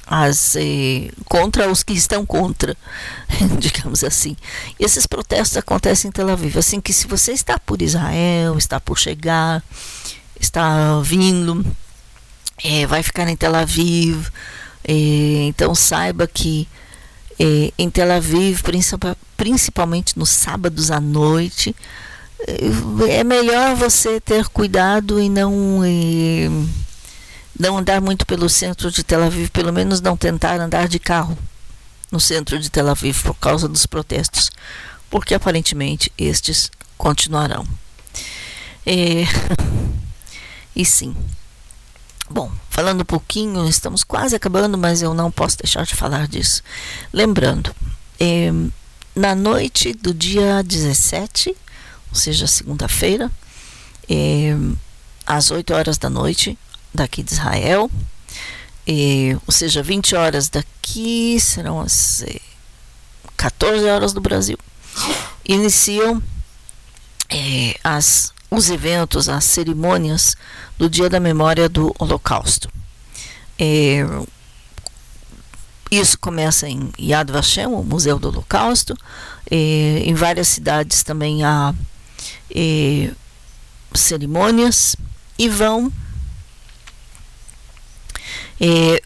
[0.07, 2.77] as eh, contra os que estão contra,
[3.59, 4.37] digamos assim.
[4.79, 8.79] E esses protestos acontecem em Tel Aviv, assim que se você está por Israel, está
[8.79, 9.63] por chegar,
[10.39, 11.65] está vindo,
[12.63, 14.29] eh, vai ficar em Tel Aviv,
[14.87, 16.69] eh, então saiba que
[17.39, 18.61] eh, em Tel Aviv,
[19.37, 21.75] principalmente nos sábados à noite,
[23.09, 25.81] é melhor você ter cuidado e não
[27.59, 31.37] não andar muito pelo centro de Tel Aviv, pelo menos não tentar andar de carro
[32.11, 34.51] no centro de Tel Aviv por causa dos protestos,
[35.11, 37.67] porque aparentemente estes continuarão.
[38.87, 39.25] É...
[40.77, 41.15] E sim.
[42.29, 46.63] Bom, falando um pouquinho, estamos quase acabando, mas eu não posso deixar de falar disso.
[47.13, 47.73] Lembrando,
[48.19, 48.51] é,
[49.15, 51.51] na noite do dia 17,
[52.09, 53.31] ou seja, segunda-feira,
[54.09, 54.57] é,
[55.25, 56.59] às 8 horas da noite,
[56.95, 57.91] daqui de Israel.
[58.87, 62.41] E, ou seja, 20 horas daqui serão as eh,
[63.37, 64.59] 14 horas do Brasil.
[65.45, 66.23] Iniciam
[67.31, 70.37] eh, as, os eventos, as cerimônias
[70.79, 72.71] do Dia da Memória do Holocausto.
[73.59, 74.05] Eh,
[75.91, 78.97] isso começa em Yad Vashem, o Museu do Holocausto.
[79.51, 81.75] Eh, em várias cidades também há
[82.55, 83.11] eh,
[83.95, 84.97] cerimônias
[85.39, 85.93] e vão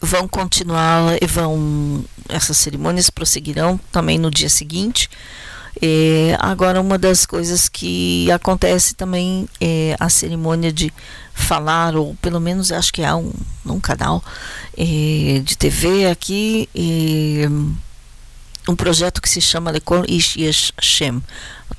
[0.01, 5.09] vão continuar, vão essas cerimônias prosseguirão também no dia seguinte.
[6.39, 10.91] Agora, uma das coisas que acontece também é a cerimônia de
[11.33, 13.31] falar, ou pelo menos acho que há um,
[13.65, 14.23] um canal
[14.77, 16.67] é, de TV aqui,
[18.67, 20.73] um projeto que se chama Lekor Ish.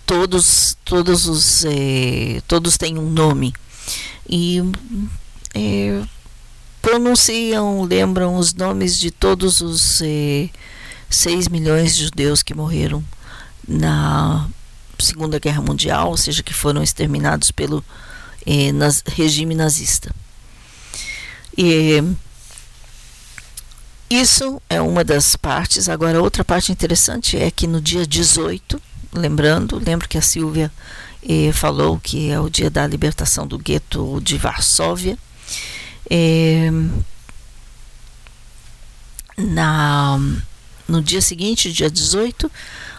[0.07, 3.55] Todos, todos, os, é, todos têm um nome.
[4.29, 4.61] E
[5.55, 6.03] é,
[6.81, 10.49] pronunciam, lembram os nomes de todos os eh,
[11.09, 13.05] 6 milhões de judeus que morreram
[13.67, 14.49] na
[14.99, 17.85] Segunda Guerra Mundial, ou seja, que foram exterminados pelo
[18.47, 18.73] eh,
[19.07, 20.15] regime nazista.
[21.57, 22.03] E
[24.09, 25.89] isso é uma das partes.
[25.89, 28.81] Agora, outra parte interessante é que no dia 18,
[29.13, 30.71] lembrando, lembro que a Silvia
[31.29, 35.19] eh, falou que é o dia da libertação do gueto de Varsóvia.
[36.11, 36.71] É,
[39.37, 40.19] na,
[40.89, 42.51] no dia seguinte, dia 18,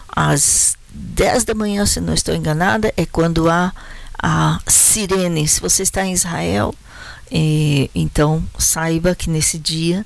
[0.08, 3.72] às 10 da manhã, se não estou enganada, é quando há
[4.22, 5.46] a sirene.
[5.46, 6.74] Se você está em Israel,
[7.30, 10.04] é, então saiba que nesse dia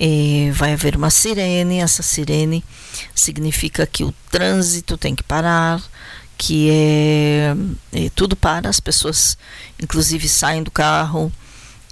[0.00, 1.78] é, vai haver uma sirene.
[1.78, 2.64] Essa sirene
[3.14, 5.82] significa que o trânsito tem que parar,
[6.36, 7.54] que é,
[7.92, 9.38] é tudo para, as pessoas
[9.80, 11.32] inclusive saem do carro,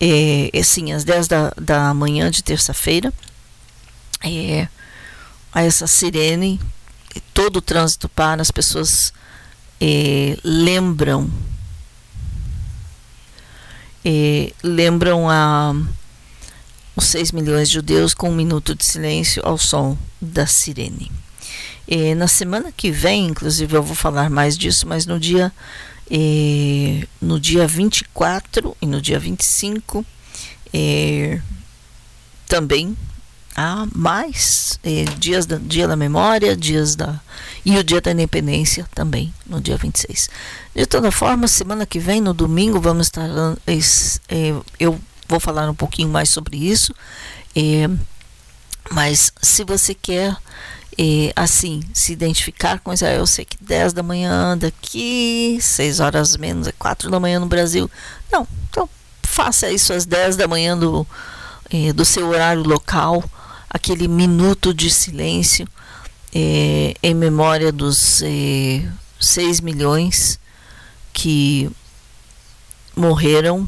[0.01, 3.13] é, assim, às 10 da, da manhã de terça-feira,
[4.25, 4.67] é,
[5.53, 6.61] a essa sirene,
[7.35, 9.13] todo o trânsito para, as pessoas
[9.81, 11.31] é, lembram,
[14.05, 15.75] é, lembram a
[16.97, 21.11] os 6 milhões de judeus com um minuto de silêncio ao som da sirene.
[21.89, 25.53] É, na semana que vem, inclusive, eu vou falar mais disso, mas no dia
[26.11, 30.05] e no dia 24 e no dia 25
[30.73, 31.41] é,
[32.49, 32.97] também
[33.57, 37.21] há mais é, dias da dia da memória, dias da
[37.65, 40.29] e o dia da independência também no dia 26.
[40.75, 43.29] De toda forma, semana que vem no domingo vamos estar
[44.29, 46.95] é, eu vou falar um pouquinho mais sobre isso.
[47.55, 47.89] É,
[48.91, 50.37] mas se você quer
[51.03, 53.21] e, assim, se identificar com Israel.
[53.21, 57.47] Eu sei que 10 da manhã daqui, 6 horas menos, é 4 da manhã no
[57.47, 57.91] Brasil.
[58.31, 58.87] Não, então
[59.23, 61.07] faça isso às 10 da manhã do,
[61.71, 63.25] eh, do seu horário local,
[63.71, 65.67] aquele minuto de silêncio
[66.35, 68.87] eh, em memória dos eh,
[69.19, 70.39] 6 milhões
[71.15, 71.71] que
[72.95, 73.67] morreram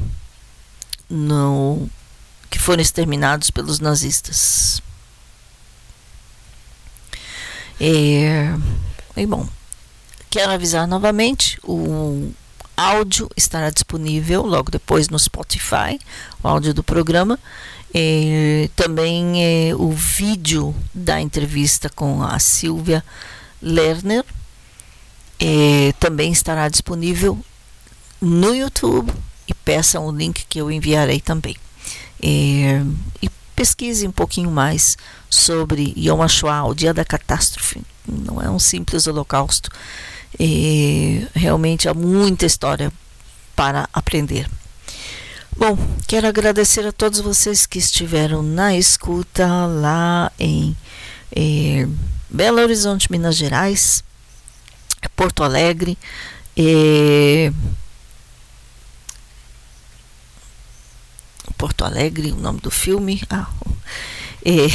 [1.09, 1.89] no
[2.47, 4.83] que foram exterminados pelos nazistas.
[7.85, 8.55] É,
[9.17, 9.45] e bom,
[10.29, 12.31] quero avisar novamente, o
[12.77, 15.99] áudio estará disponível logo depois no Spotify,
[16.41, 17.37] o áudio do programa.
[17.93, 23.03] É, também é, o vídeo da entrevista com a Silvia
[23.61, 24.23] Lerner
[25.37, 27.37] é, também estará disponível
[28.21, 29.13] no YouTube
[29.45, 31.57] e peçam o link que eu enviarei também.
[32.21, 32.81] É,
[33.21, 34.97] e pesquise um pouquinho mais
[35.29, 37.81] sobre Yom HaShoah, o dia da catástrofe.
[38.07, 39.69] Não é um simples holocausto.
[40.39, 42.91] É, realmente há muita história
[43.55, 44.49] para aprender.
[45.55, 45.77] Bom,
[46.07, 50.75] quero agradecer a todos vocês que estiveram na escuta lá em
[51.35, 51.87] é,
[52.29, 54.03] Belo Horizonte, Minas Gerais,
[55.15, 55.97] Porto Alegre,
[56.57, 57.51] é,
[61.57, 63.21] Porto Alegre, o nome do filme.
[63.29, 63.47] Ah,
[64.45, 64.67] é,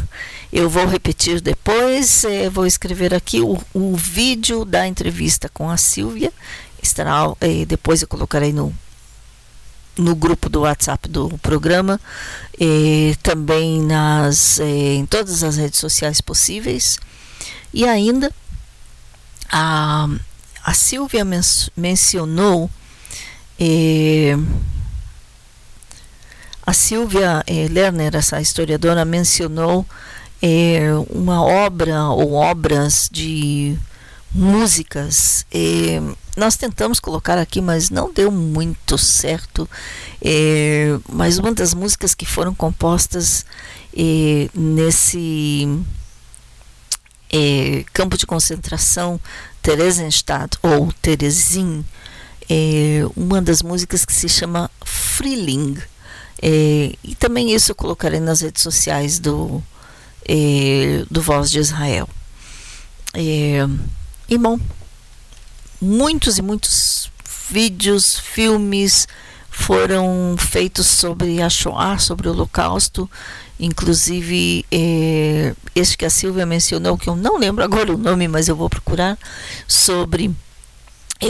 [0.52, 5.76] eu vou repetir depois, é, vou escrever aqui o, o, vídeo da entrevista com a
[5.76, 6.32] Silvia.
[6.82, 8.72] Estará, é, depois eu colocarei no,
[9.96, 12.00] no grupo do WhatsApp do programa,
[13.22, 16.98] também nas, em todas as redes sociais possíveis.
[17.72, 18.32] E ainda,
[19.50, 20.08] a,
[20.64, 21.40] a Silvia men
[21.76, 22.70] mencionou.
[26.66, 29.86] A Silvia eh, Lerner, essa historiadora, mencionou
[30.42, 33.78] eh, uma obra ou obras de
[34.34, 35.46] músicas.
[35.52, 36.02] Eh,
[36.36, 39.70] nós tentamos colocar aqui, mas não deu muito certo.
[40.20, 43.46] Eh, mas uma das músicas que foram compostas
[43.96, 45.68] eh, nesse
[47.32, 49.20] eh, campo de concentração
[49.62, 51.84] Theresienstadt ou Teresin,
[53.16, 55.76] uma das músicas que se chama Freeling
[56.42, 59.62] é, e também isso eu colocarei nas redes sociais do,
[60.28, 62.08] é, do Voz de Israel.
[63.14, 63.66] É,
[64.28, 64.58] e bom,
[65.80, 67.10] muitos e muitos
[67.50, 69.06] vídeos, filmes
[69.48, 73.10] foram feitos sobre a Shoah, sobre o Holocausto,
[73.58, 78.48] inclusive é, este que a Silvia mencionou, que eu não lembro agora o nome, mas
[78.48, 79.18] eu vou procurar,
[79.66, 80.30] sobre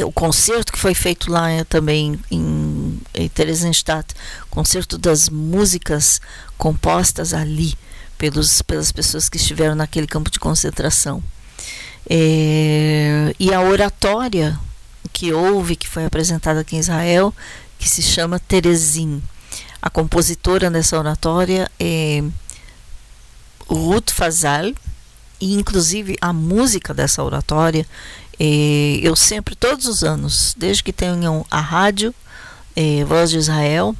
[0.05, 4.15] o concerto que foi feito lá é, também em, em Theresienstadt,
[4.51, 6.21] concerto das músicas
[6.59, 7.75] compostas ali
[8.19, 11.23] pelos, pelas pessoas que estiveram naquele campo de concentração.
[12.09, 14.59] É, e a oratória
[15.13, 17.35] que houve, que foi apresentada aqui em Israel,
[17.79, 19.23] que se chama Teresim.
[19.81, 22.23] A compositora dessa oratória é
[23.69, 24.73] Ruth Fazal,
[25.41, 27.87] e inclusive a música dessa oratória
[28.39, 32.15] é, eu sempre, todos os anos, desde que tenham a rádio
[33.09, 33.97] Voz de Israel,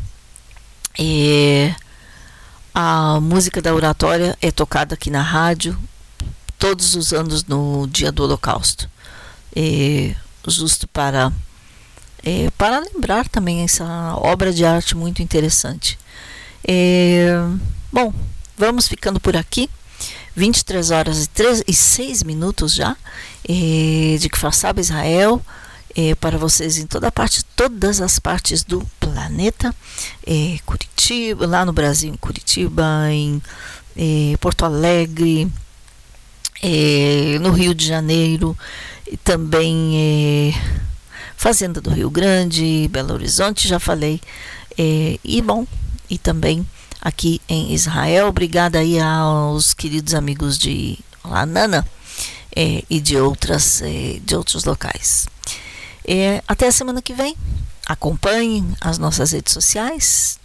[2.75, 5.79] a música da oratória é tocada aqui na rádio
[6.59, 8.91] todos os anos no dia do Holocausto,
[10.47, 11.33] justo para
[12.59, 15.99] para lembrar também essa obra de arte muito interessante.
[17.91, 18.13] Bom,
[18.59, 19.71] vamos ficando por aqui.
[20.37, 22.95] 23 horas e, 3, e 6 minutos já
[23.49, 25.43] é, de Kfar Israel,
[25.97, 29.75] é, para vocês em toda parte, todas as partes do planeta,
[30.27, 33.41] é, Curitiba, lá no Brasil, em Curitiba, em
[34.39, 35.51] Porto Alegre,
[37.41, 38.57] no Rio de Janeiro,
[39.11, 40.55] e também
[41.35, 44.21] Fazenda do Rio Grande, Belo Horizonte, já falei,
[44.77, 45.67] e bom,
[46.11, 46.67] e também
[47.07, 48.27] aqui em Israel.
[48.27, 51.87] Obrigada aí aos queridos amigos de Lanana
[52.55, 55.29] é, e de, outras, é, de outros locais.
[56.05, 57.37] É, até a semana que vem.
[57.87, 60.41] Acompanhem as nossas redes sociais.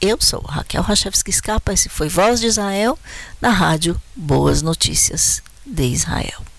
[0.00, 1.74] Eu sou Raquel Rachevski Escapa.
[1.74, 2.98] Esse foi Voz de Israel
[3.38, 6.53] na rádio Boas Notícias de Israel.